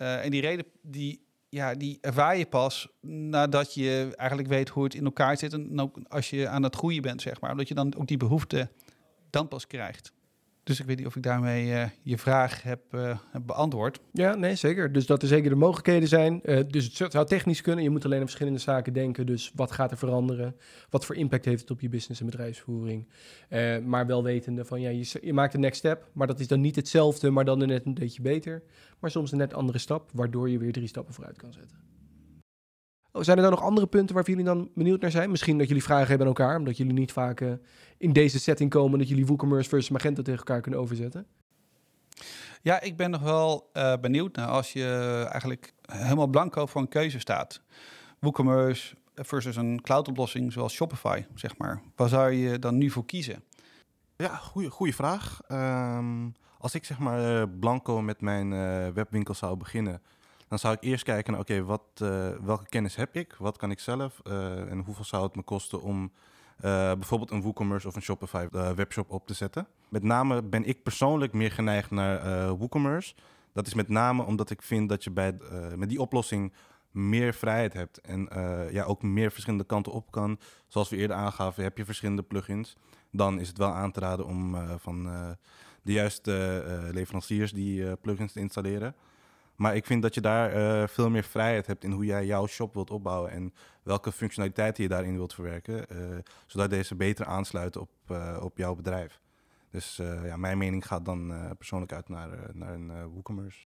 Eh, 0.00 0.24
en 0.24 0.30
die 0.30 0.40
reden 0.40 0.66
die, 0.82 1.20
ja, 1.48 1.74
die 1.74 1.98
ervaar 2.00 2.36
je 2.36 2.46
pas 2.46 2.88
nadat 3.00 3.74
je 3.74 4.12
eigenlijk 4.16 4.48
weet 4.48 4.68
hoe 4.68 4.84
het 4.84 4.94
in 4.94 5.04
elkaar 5.04 5.36
zit. 5.36 5.52
En 5.52 5.80
ook 5.80 5.98
als 6.08 6.30
je 6.30 6.48
aan 6.48 6.62
het 6.62 6.76
groeien 6.76 7.02
bent, 7.02 7.22
zeg 7.22 7.40
maar. 7.40 7.50
Omdat 7.50 7.68
je 7.68 7.74
dan 7.74 7.94
ook 7.96 8.06
die 8.06 8.16
behoefte 8.16 8.70
dan 9.30 9.48
pas 9.48 9.66
krijgt. 9.66 10.12
Dus 10.70 10.80
ik 10.80 10.86
weet 10.86 10.96
niet 10.96 11.06
of 11.06 11.16
ik 11.16 11.22
daarmee 11.22 11.72
eh, 11.72 11.88
je 12.02 12.18
vraag 12.18 12.62
heb, 12.62 12.80
eh, 12.90 13.18
heb 13.30 13.42
beantwoord. 13.46 14.00
Ja, 14.12 14.34
nee, 14.34 14.54
zeker. 14.54 14.92
Dus 14.92 15.06
dat 15.06 15.22
er 15.22 15.28
zeker 15.28 15.50
de 15.50 15.56
mogelijkheden 15.56 16.08
zijn. 16.08 16.42
Eh, 16.42 16.60
dus 16.68 16.98
het 16.98 17.12
zou- 17.12 17.26
technisch 17.26 17.60
kunnen. 17.60 17.84
Je 17.84 17.90
moet 17.90 18.04
alleen 18.04 18.18
aan 18.18 18.24
verschillende 18.24 18.58
zaken 18.58 18.92
denken. 18.92 19.26
Dus 19.26 19.52
wat 19.54 19.70
gaat 19.70 19.90
er 19.90 19.96
veranderen? 19.96 20.56
Wat 20.90 21.04
voor 21.04 21.16
impact 21.16 21.44
heeft 21.44 21.60
het 21.60 21.70
op 21.70 21.80
je 21.80 21.88
business 21.88 22.20
en 22.20 22.26
bedrijfsvoering? 22.26 23.08
Maar 23.84 24.06
wel 24.06 24.22
wetende 24.22 24.64
van, 24.64 24.80
ja, 24.80 24.88
je, 24.88 25.18
je 25.22 25.32
maakt 25.32 25.54
een 25.54 25.60
next 25.60 25.78
step. 25.78 26.08
Maar 26.12 26.26
dat 26.26 26.40
is 26.40 26.48
dan 26.48 26.60
niet 26.60 26.76
hetzelfde, 26.76 27.30
maar 27.30 27.44
dan 27.44 27.58
net 27.58 27.86
een 27.86 27.94
beetje 27.94 28.22
beter. 28.22 28.62
Maar 28.98 29.10
soms 29.10 29.32
een 29.32 29.38
net 29.38 29.54
andere 29.54 29.78
stap, 29.78 30.10
waardoor 30.12 30.50
je 30.50 30.58
weer 30.58 30.72
drie 30.72 30.88
stappen 30.88 31.14
vooruit 31.14 31.36
kan 31.36 31.52
zetten. 31.52 31.89
Oh, 33.12 33.22
zijn 33.22 33.36
er 33.36 33.42
dan 33.42 33.52
nog 33.52 33.62
andere 33.62 33.86
punten 33.86 34.14
waar 34.14 34.24
jullie 34.26 34.44
dan 34.44 34.70
benieuwd 34.74 35.00
naar 35.00 35.10
zijn? 35.10 35.30
Misschien 35.30 35.58
dat 35.58 35.66
jullie 35.68 35.82
vragen 35.82 36.08
hebben 36.08 36.26
aan 36.26 36.34
elkaar, 36.36 36.56
omdat 36.56 36.76
jullie 36.76 36.92
niet 36.92 37.12
vaak 37.12 37.40
eh, 37.40 37.52
in 37.98 38.12
deze 38.12 38.38
setting 38.38 38.70
komen, 38.70 38.98
dat 38.98 39.08
jullie 39.08 39.26
WooCommerce 39.26 39.68
versus 39.68 39.90
Magento 39.90 40.22
tegen 40.22 40.38
elkaar 40.38 40.60
kunnen 40.60 40.80
overzetten. 40.80 41.26
Ja, 42.62 42.80
ik 42.80 42.96
ben 42.96 43.10
nog 43.10 43.22
wel 43.22 43.68
eh, 43.72 43.94
benieuwd 44.00 44.36
naar 44.36 44.48
als 44.48 44.72
je 44.72 45.26
eigenlijk 45.30 45.72
helemaal 45.86 46.26
blanco 46.26 46.66
voor 46.66 46.80
een 46.80 46.88
keuze 46.88 47.18
staat. 47.18 47.62
WooCommerce 48.18 48.94
versus 49.14 49.56
een 49.56 49.80
cloudoplossing 49.82 50.52
zoals 50.52 50.72
Shopify, 50.72 51.24
zeg 51.34 51.56
maar. 51.56 51.82
Waar 51.96 52.08
zou 52.08 52.30
je 52.32 52.58
dan 52.58 52.78
nu 52.78 52.90
voor 52.90 53.06
kiezen? 53.06 53.44
Ja, 54.16 54.36
goede, 54.36 54.70
goede 54.70 54.92
vraag. 54.92 55.40
Ehm, 55.48 56.28
als 56.58 56.74
ik 56.74 56.84
zeg 56.84 56.98
maar 56.98 57.40
eh, 57.40 57.46
blanco 57.60 58.02
met 58.02 58.20
mijn 58.20 58.52
eh, 58.52 58.88
webwinkel 58.88 59.34
zou 59.34 59.56
beginnen, 59.56 60.02
dan 60.50 60.58
zou 60.58 60.74
ik 60.74 60.82
eerst 60.82 61.04
kijken 61.04 61.32
naar, 61.32 61.40
oké, 61.40 61.64
wat, 61.64 61.82
eh, 61.94 62.28
welke 62.42 62.68
kennis 62.68 62.96
heb 62.96 63.16
ik? 63.16 63.34
Wat 63.38 63.56
kan 63.56 63.70
ik 63.70 63.78
zelf? 63.78 64.20
Eh, 64.24 64.70
en 64.70 64.78
hoeveel 64.78 65.04
zou 65.04 65.22
het 65.22 65.36
me 65.36 65.42
kosten 65.42 65.82
om 65.82 66.12
eh, 66.56 66.92
bijvoorbeeld 66.92 67.30
een 67.30 67.42
WooCommerce 67.42 67.88
of 67.88 67.94
een 67.94 68.02
Shopify 68.02 68.46
webshop 68.50 69.10
op 69.10 69.26
te 69.26 69.34
zetten? 69.34 69.66
Met 69.88 70.02
name 70.02 70.42
ben 70.42 70.64
ik 70.64 70.82
persoonlijk 70.82 71.32
meer 71.32 71.52
geneigd 71.52 71.90
naar 71.90 72.48
WooCommerce. 72.56 73.14
Dat 73.52 73.66
is 73.66 73.74
met 73.74 73.88
name 73.88 74.22
omdat 74.22 74.50
ik 74.50 74.62
vind 74.62 74.88
dat 74.88 75.04
je 75.04 75.10
bij, 75.10 75.36
met 75.76 75.88
die 75.88 76.00
oplossing 76.00 76.52
meer 76.90 77.34
vrijheid 77.34 77.72
hebt 77.72 78.00
en 78.00 78.28
ja, 78.72 78.84
ook 78.84 79.02
meer 79.02 79.30
verschillende 79.30 79.64
kanten 79.64 79.92
op 79.92 80.10
kan. 80.10 80.38
Zoals 80.66 80.88
we 80.88 80.96
eerder 80.96 81.16
aangaven, 81.16 81.62
heb 81.62 81.76
je 81.76 81.84
verschillende 81.84 82.22
plugins 82.22 82.76
dan 83.10 83.40
is 83.40 83.48
het 83.48 83.58
wel 83.58 83.72
aan 83.72 83.92
te 83.92 84.00
raden 84.00 84.26
om 84.26 84.56
van 84.78 85.04
de 85.82 85.92
juiste 85.92 86.64
leveranciers 86.92 87.52
die 87.52 87.96
plugins 87.96 88.32
te 88.32 88.40
installeren. 88.40 88.94
Maar 89.60 89.76
ik 89.76 89.86
vind 89.86 90.02
dat 90.02 90.14
je 90.14 90.20
daar 90.20 90.52
eh, 90.52 90.88
veel 90.88 91.10
meer 91.10 91.24
vrijheid 91.24 91.66
hebt 91.66 91.84
in 91.84 91.90
hoe 91.90 92.04
jij 92.04 92.26
jouw 92.26 92.46
shop 92.46 92.74
wilt 92.74 92.90
opbouwen 92.90 93.30
en 93.30 93.54
welke 93.82 94.12
functionaliteiten 94.12 94.82
je 94.82 94.88
daarin 94.88 95.14
wilt 95.14 95.34
verwerken, 95.34 95.88
eh, 95.88 95.96
zodat 96.46 96.70
deze 96.70 96.94
beter 96.94 97.26
aansluiten 97.26 97.80
op, 97.80 97.90
eh, 98.06 98.40
op 98.42 98.56
jouw 98.56 98.74
bedrijf. 98.74 99.20
Dus 99.70 99.96
ja, 100.24 100.36
mijn 100.36 100.58
mening 100.58 100.86
gaat 100.86 101.04
dan 101.04 101.54
persoonlijk 101.56 101.92
uit 101.92 102.08
naar, 102.08 102.28
naar 102.52 102.74
een 102.74 103.12
WooCommerce. 103.12 103.64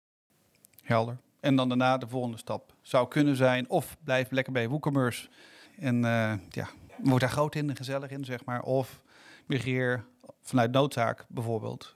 Helder. 0.82 1.18
En 1.40 1.56
dan 1.56 1.68
daarna 1.68 1.98
de 1.98 2.08
volgende 2.08 2.38
stap 2.38 2.74
zou 2.82 3.08
kunnen 3.08 3.36
zijn 3.36 3.70
of 3.70 3.98
blijf 4.04 4.32
lekker 4.32 4.54
bij 4.54 4.70
WooCommerce 4.70 5.30
en 5.78 6.02
ja, 6.50 6.70
word 6.98 7.22
daar 7.22 7.30
groot 7.30 7.56
in 7.56 7.70
en 7.70 7.76
gezellig 7.76 8.10
in, 8.10 8.26
zeg 8.26 8.46
maar. 8.46 8.62
Of 8.62 9.02
migreer 9.46 10.06
vanuit 10.42 10.72
noodzaak 10.72 11.26
bijvoorbeeld 11.28 11.94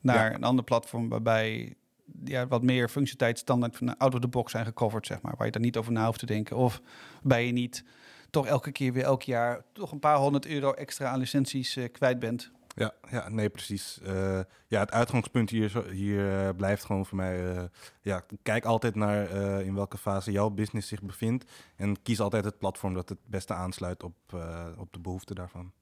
naar 0.00 0.30
Ja. 0.30 0.34
een 0.34 0.44
ander 0.44 0.64
platform 0.64 1.08
waarbij 1.08 1.76
ja, 2.24 2.46
wat 2.46 2.62
meer 2.62 2.88
functionaliteit 2.88 3.38
standaard 3.38 3.76
van 3.76 3.96
out 3.96 4.14
of 4.14 4.20
the 4.20 4.28
box 4.28 4.50
zijn 4.52 4.64
gecoverd, 4.64 5.06
zeg 5.06 5.22
maar. 5.22 5.34
Waar 5.36 5.46
je 5.46 5.52
daar 5.52 5.62
niet 5.62 5.76
over 5.76 5.92
na 5.92 6.06
hoeft 6.06 6.18
te 6.18 6.26
denken. 6.26 6.56
Of 6.56 6.80
waarbij 7.14 7.46
je 7.46 7.52
niet 7.52 7.84
toch 8.30 8.46
elke 8.46 8.72
keer 8.72 8.92
weer 8.92 9.02
elk 9.04 9.22
jaar 9.22 9.64
toch 9.72 9.92
een 9.92 9.98
paar 9.98 10.16
honderd 10.16 10.46
euro 10.46 10.72
extra 10.72 11.08
aan 11.08 11.18
licenties 11.18 11.76
eh, 11.76 11.84
kwijt 11.92 12.18
bent. 12.18 12.50
Ja, 12.74 12.92
ja, 13.10 13.28
nee, 13.28 13.48
precies. 13.48 14.00
Eh, 14.02 14.40
ja, 14.66 14.80
het 14.80 14.90
uitgangspunt 14.92 15.50
hier, 15.50 15.68
zo- 15.68 15.88
hier 15.88 16.46
eh, 16.46 16.48
blijft 16.56 16.84
gewoon 16.84 17.06
voor 17.06 17.16
mij. 17.16 17.56
eh, 17.56 17.62
ja, 18.02 18.24
kijk 18.42 18.64
altijd 18.64 18.94
naar 18.94 19.30
eh, 19.30 19.66
in 19.66 19.74
welke 19.74 19.98
fase 19.98 20.32
jouw 20.32 20.50
business 20.50 20.88
zich 20.88 21.02
bevindt. 21.02 21.44
En 21.76 22.02
kies 22.02 22.20
altijd 22.20 22.44
het 22.44 22.58
platform 22.58 22.94
dat 22.94 23.08
het 23.08 23.18
beste 23.26 23.54
aansluit 23.54 24.02
op, 24.02 24.14
eh, 24.26 24.66
op 24.78 24.92
de 24.92 25.00
behoeften 25.00 25.34
daarvan. 25.34 25.72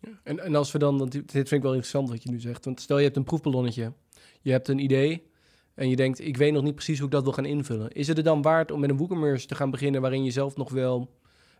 Ja. 0.00 0.08
En, 0.22 0.40
en 0.40 0.54
als 0.54 0.72
we 0.72 0.78
dan, 0.78 0.98
want 0.98 1.12
dit 1.12 1.22
dit 1.32 1.48
vind 1.48 1.50
ik 1.50 1.62
wel 1.62 1.70
interessant 1.74 2.08
wat 2.08 2.22
je 2.22 2.30
nu 2.30 2.40
zegt. 2.40 2.64
Want 2.64 2.80
stel 2.80 2.98
je 2.98 3.04
hebt 3.04 3.16
een 3.16 3.24
proefballonnetje, 3.24 3.92
je 4.40 4.50
hebt 4.50 4.68
een 4.68 4.78
idee, 4.78 5.30
en 5.76 5.88
je 5.88 5.96
denkt, 5.96 6.20
ik 6.20 6.36
weet 6.36 6.52
nog 6.52 6.62
niet 6.62 6.74
precies 6.74 6.96
hoe 6.98 7.06
ik 7.06 7.12
dat 7.12 7.22
wil 7.22 7.32
gaan 7.32 7.44
invullen. 7.44 7.90
Is 7.90 8.08
het 8.08 8.18
er 8.18 8.24
dan 8.24 8.42
waard 8.42 8.70
om 8.70 8.80
met 8.80 8.90
een 8.90 8.96
WooCommerce 8.96 9.46
te 9.46 9.54
gaan 9.54 9.70
beginnen 9.70 10.00
waarin 10.00 10.24
je 10.24 10.30
zelf 10.30 10.56
nog 10.56 10.70
wel 10.70 11.10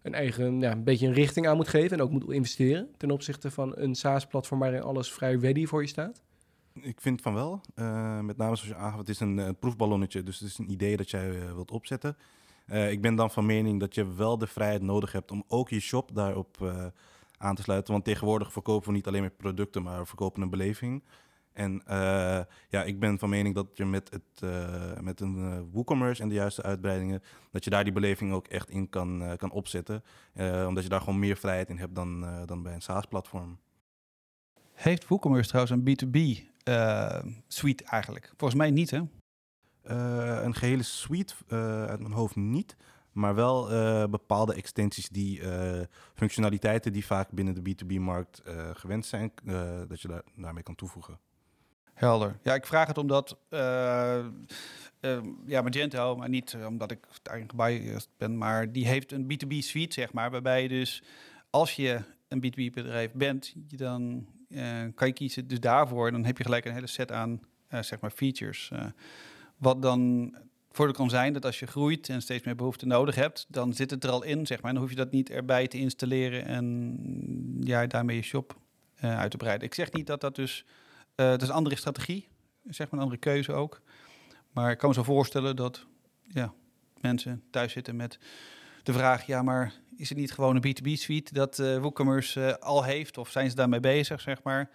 een 0.03 0.15
eigen, 0.15 0.61
ja, 0.61 0.73
een 0.73 0.85
beetje 0.85 1.07
een 1.07 1.13
richting 1.13 1.47
aan 1.47 1.57
moet 1.57 1.69
geven 1.69 1.97
en 1.97 2.03
ook 2.03 2.11
moet 2.11 2.31
investeren 2.31 2.89
ten 2.97 3.11
opzichte 3.11 3.51
van 3.51 3.73
een 3.77 3.95
SaaS-platform 3.95 4.61
waarin 4.61 4.83
alles 4.83 5.13
vrij 5.13 5.35
ready 5.35 5.67
voor 5.67 5.81
je 5.81 5.89
staat? 5.89 6.23
Ik 6.73 7.01
vind 7.01 7.23
van 7.23 7.35
wel. 7.35 7.61
Uh, 7.75 8.21
met 8.21 8.37
name 8.37 8.57
zoals 8.57 8.71
je 8.71 8.83
aangaf, 8.83 8.99
het 8.99 9.09
is 9.09 9.21
een 9.21 9.39
uh, 9.39 9.49
proefballonnetje, 9.59 10.23
dus 10.23 10.39
het 10.39 10.49
is 10.49 10.59
een 10.59 10.71
idee 10.71 10.97
dat 10.97 11.11
jij 11.11 11.31
uh, 11.31 11.53
wilt 11.53 11.71
opzetten. 11.71 12.17
ik 12.67 13.01
ben 13.01 13.15
dan 13.15 13.31
van 13.31 13.47
mening 13.47 13.81
dat 13.81 13.95
je 13.95 14.15
wel 14.15 14.39
de 14.39 14.47
vrijheid 14.47 14.83
nodig 14.83 15.13
hebt 15.13 15.31
om 15.31 15.45
ook 15.49 15.69
je 15.69 15.81
shop 15.81 16.11
daarop 16.15 16.73
aan 17.39 17.55
te 17.55 17.63
sluiten. 17.63 17.93
Want 17.93 18.05
tegenwoordig 18.05 18.53
verkopen 18.53 18.89
we 18.89 18.95
niet 18.95 19.07
alleen 19.07 19.21
maar 19.21 19.31
producten, 19.31 19.83
maar 19.83 20.01
we 20.01 20.07
verkopen 20.07 20.43
een 20.43 20.51
beleving. 20.51 21.03
En 21.57 21.83
uh, 21.88 22.40
ja, 22.69 22.85
ik 22.85 23.01
ben 23.01 23.19
van 23.19 23.29
mening 23.29 23.55
dat 23.55 23.66
je 23.75 23.85
met, 23.85 24.11
het, 24.11 24.42
uh, 24.45 25.01
met 25.01 25.21
een 25.21 25.37
uh, 25.37 25.59
WooCommerce 25.73 26.23
en 26.23 26.29
de 26.29 26.35
juiste 26.35 26.62
uitbreidingen, 26.62 27.23
dat 27.51 27.64
je 27.64 27.71
daar 27.71 27.85
die 27.85 27.92
beleving 27.92 28.33
ook 28.33 28.47
echt 28.47 28.71
in 28.71 28.88
kan, 28.88 29.35
kan 29.37 29.51
opzetten. 29.51 30.05
omdat 30.66 30.83
je 30.83 30.88
daar 30.88 31.01
gewoon 31.01 31.19
meer 31.19 31.37
vrijheid 31.37 31.69
in 31.69 31.79
hebt 31.79 31.95
dan, 31.95 32.27
dan 32.47 32.62
bij 32.62 32.75
een 32.75 32.83
SaaS-platform. 32.83 33.59
Heeft 34.73 35.09
WooCommerce 35.09 35.49
trouwens 35.49 35.77
een 35.77 35.88
B2B 35.88 36.45
suite 37.49 37.85
eigenlijk? 37.85 38.33
Volgens 38.37 38.61
mij 38.61 38.71
niet, 38.71 38.90
hè? 38.90 39.01
een 40.45 40.55
gehele 40.55 40.83
suite 40.83 41.35
uit 41.88 42.01
mijn 42.01 42.12
hoofd 42.12 42.37
niet. 42.37 42.77
Maar 43.12 43.35
wel 43.35 43.69
bepaalde 44.11 44.55
extensies 44.55 45.09
die 45.09 45.40
functionaliteiten 46.14 46.92
die 46.92 47.07
vaak 47.07 47.31
binnen 47.31 47.55
de 47.55 47.75
B2B-markt 47.75 48.42
gewend 48.73 49.07
zijn, 49.07 49.33
dat 49.88 50.01
je 50.01 50.09
daar, 50.09 50.23
daarmee 50.35 50.62
kan 50.62 50.75
toevoegen. 50.75 51.19
Helder. 51.97 52.39
Ja, 52.43 52.55
ik 52.55 52.67
vraag 52.67 52.87
het 52.87 52.99
omdat 52.99 53.37
uh, 53.51 54.19
uh, 55.01 55.19
ja, 55.47 55.63
Magento, 55.63 56.17
maar 56.17 56.29
niet 56.29 56.57
omdat 56.67 56.91
ik 56.91 57.07
daarin 57.23 57.49
gebiased 57.51 58.09
ben, 58.17 58.39
maar 58.39 58.73
die 58.73 58.87
heeft 58.87 59.13
een 59.13 59.25
B2B 59.33 59.59
suite, 59.59 59.93
zeg 59.93 60.13
maar, 60.13 60.31
waarbij 60.31 60.63
je 60.63 60.69
dus 60.69 61.03
als 61.51 61.73
je 61.73 62.01
een 62.29 62.45
B2B 62.45 62.75
bedrijf 62.75 63.13
bent, 63.13 63.55
je 63.69 63.77
dan 63.77 64.27
kan 64.95 65.07
je 65.07 65.13
kiezen 65.13 65.49
dus 65.49 65.61
daarvoor, 65.61 66.11
dan 66.11 66.25
heb 66.25 66.39
je 66.39 66.45
gelijk 66.45 66.65
een 66.65 66.73
hele 66.73 66.87
set 66.87 67.13
aan 67.13 67.41
zeg 67.69 68.01
maar 68.01 68.11
features. 68.11 68.71
wat 69.57 69.83
dan 69.83 70.35
voor 70.71 70.93
kan 70.93 71.11
zijn 71.11 71.33
dat 71.33 71.45
als 71.45 71.59
je 71.59 71.67
groeit 71.67 72.09
en 72.09 72.23
steeds 72.23 72.45
meer 72.45 72.55
behoefte 72.55 72.87
nodig 72.87 73.15
hebt, 73.15 73.47
dan 73.49 73.73
zit 73.73 73.91
het 73.91 74.05
er 74.05 74.11
al 74.11 74.23
in, 74.23 74.47
zeg 74.47 74.61
maar. 74.61 74.69
En 74.69 74.75
dan 74.75 74.85
hoef 74.85 74.93
je 74.93 74.99
dat 75.05 75.11
niet 75.11 75.31
erbij 75.31 75.67
te 75.67 75.79
installeren 75.79 76.45
en 76.45 76.97
ja, 77.61 77.87
daarmee 77.87 78.17
je 78.17 78.23
shop 78.23 78.57
uit 79.01 79.31
te 79.31 79.37
breiden. 79.37 79.67
Ik 79.67 79.75
zeg 79.75 79.93
niet 79.93 80.07
dat 80.07 80.21
dat 80.21 80.35
dus 80.35 80.65
uh, 81.17 81.37
is 81.37 81.49
een 81.49 81.55
andere 81.55 81.77
strategie, 81.77 82.29
zeg 82.65 82.91
maar 82.91 82.93
een 82.93 83.05
andere 83.05 83.21
keuze 83.21 83.53
ook. 83.53 83.81
Maar 84.53 84.71
ik 84.71 84.79
kan 84.79 84.89
me 84.89 84.95
zo 84.95 85.03
voorstellen 85.03 85.57
dat 85.57 85.87
ja, 86.23 86.53
mensen 87.01 87.43
thuis 87.51 87.73
zitten 87.73 87.97
met 87.97 88.19
de 88.83 88.93
vraag: 88.93 89.27
ja, 89.27 89.43
maar 89.43 89.75
is 89.97 90.09
het 90.09 90.19
niet 90.19 90.33
gewoon 90.33 90.57
een 90.57 90.77
B2B-suite 90.77 91.35
dat 91.35 91.59
uh, 91.59 91.79
WooCommerce 91.79 92.41
uh, 92.41 92.53
al 92.53 92.85
heeft? 92.85 93.19
Of 93.19 93.31
zijn 93.31 93.51
ze 93.51 93.57
daarmee 93.57 93.81
bezig, 93.81 94.21
zeg 94.21 94.43
maar? 94.43 94.71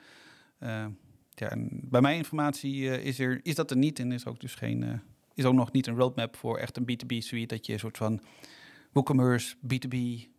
Ja, 1.34 1.50
en 1.50 1.70
bij 1.72 2.02
mijn 2.02 2.18
informatie 2.18 3.02
is, 3.02 3.20
er, 3.20 3.40
is 3.44 3.56
dat 3.56 3.72
er 3.72 3.78
niet 3.78 4.00
en 4.00 4.12
is 4.12 4.26
ook 4.26 4.40
dus 4.40 4.56
geen, 4.56 5.02
is 5.34 5.46
ook 5.46 5.54
nog 5.54 5.72
niet 5.72 5.88
een 5.88 5.96
roadmap 5.96 6.36
voor 6.36 6.58
echt 6.58 6.78
een 6.78 6.84
B2B-suite 6.92 7.56
dat 7.56 7.66
je 7.66 7.74
een 7.74 7.80
soort 7.80 7.98
van 7.98 8.22
WooCommerce, 8.92 9.56
B2B 9.56 10.31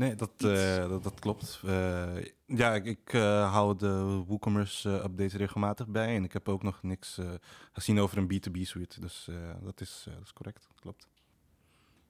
Nee, 0.00 0.14
dat, 0.14 0.30
uh, 0.44 0.88
dat, 0.88 1.02
dat, 1.02 1.18
klopt. 1.18 1.62
Uh, 1.64 2.24
ja, 2.46 2.74
ik, 2.74 2.84
ik 2.84 3.12
uh, 3.12 3.52
hou 3.52 3.76
de 3.76 4.24
WooCommerce 4.26 4.90
updates 4.90 5.34
regelmatig 5.34 5.86
bij. 5.86 6.16
En 6.16 6.24
ik 6.24 6.32
heb 6.32 6.48
ook 6.48 6.62
nog 6.62 6.82
niks 6.82 7.18
gezien 7.72 8.00
over 8.00 8.18
een 8.18 8.32
B2B 8.32 8.60
suite. 8.60 9.00
Dus 9.00 9.28
dat, 9.62 9.80
is, 9.80 10.02
dat 10.04 10.22
is 10.22 10.32
correct. 10.32 10.68
Klopt. 10.80 11.08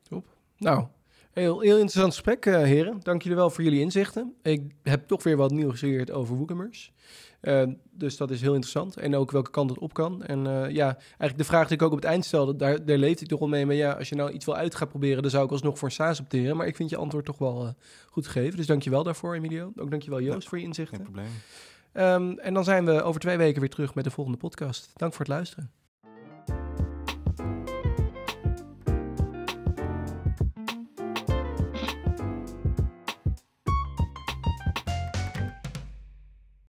Top. 0.03 0.37
Nou, 0.57 0.87
heel, 1.33 1.61
heel 1.61 1.73
interessant 1.73 2.13
gesprek, 2.13 2.45
heren. 2.45 3.01
Dank 3.03 3.23
jullie 3.23 3.37
wel 3.37 3.51
voor 3.51 3.65
jullie 3.65 3.81
inzichten. 3.81 4.35
Ik 4.43 4.75
heb 4.83 5.07
toch 5.07 5.23
weer 5.23 5.37
wat 5.37 5.51
nieuws 5.51 5.79
geleerd 5.79 6.11
over 6.11 6.37
WooCommerce. 6.37 6.91
Uh, 7.43 7.63
dus 7.91 8.17
dat 8.17 8.31
is 8.31 8.41
heel 8.41 8.55
interessant. 8.55 8.97
En 8.97 9.17
ook 9.17 9.31
welke 9.31 9.51
kant 9.51 9.71
het 9.71 9.79
op 9.79 9.93
kan. 9.93 10.23
En 10.23 10.39
uh, 10.39 10.71
ja, 10.71 10.97
eigenlijk 10.97 11.39
de 11.39 11.45
vraag 11.45 11.69
die 11.69 11.77
ik 11.77 11.83
ook 11.83 11.91
op 11.93 11.97
het 11.97 12.07
eind 12.07 12.25
stelde, 12.25 12.57
daar, 12.57 12.85
daar 12.85 12.99
leefde 12.99 13.23
ik 13.23 13.29
toch 13.29 13.39
wel 13.39 13.49
mee. 13.49 13.67
Maar 13.67 13.75
ja, 13.75 13.93
als 13.93 14.09
je 14.09 14.15
nou 14.15 14.31
iets 14.31 14.45
wil 14.45 14.57
uit 14.57 14.75
gaat 14.75 14.89
proberen, 14.89 15.23
dan 15.23 15.31
zou 15.31 15.45
ik 15.45 15.51
alsnog 15.51 15.79
voor 15.79 15.91
SaaS 15.91 16.21
opteren. 16.21 16.57
Maar 16.57 16.67
ik 16.67 16.77
vind 16.77 16.91
je 16.91 16.97
antwoord 16.97 17.25
toch 17.25 17.39
wel 17.39 17.75
goed 18.07 18.27
gegeven. 18.27 18.57
Dus 18.57 18.67
dank 18.67 18.83
je 18.83 18.91
wel 18.91 19.03
daarvoor, 19.03 19.35
Emilio. 19.35 19.73
Ook 19.77 19.91
dank 19.91 20.03
je 20.03 20.11
wel, 20.11 20.21
Joost, 20.21 20.43
ja, 20.43 20.49
voor 20.49 20.59
je 20.59 20.65
inzichten. 20.65 20.97
Geen 20.97 21.05
probleem. 21.05 21.31
Um, 21.93 22.39
en 22.39 22.55
dan 22.55 22.65
zijn 22.65 22.85
we 22.85 23.03
over 23.03 23.21
twee 23.21 23.37
weken 23.37 23.61
weer 23.61 23.71
terug 23.71 23.95
met 23.95 24.05
de 24.05 24.11
volgende 24.11 24.39
podcast. 24.39 24.91
Dank 24.97 25.13
voor 25.13 25.25
het 25.25 25.35
luisteren. 25.35 25.80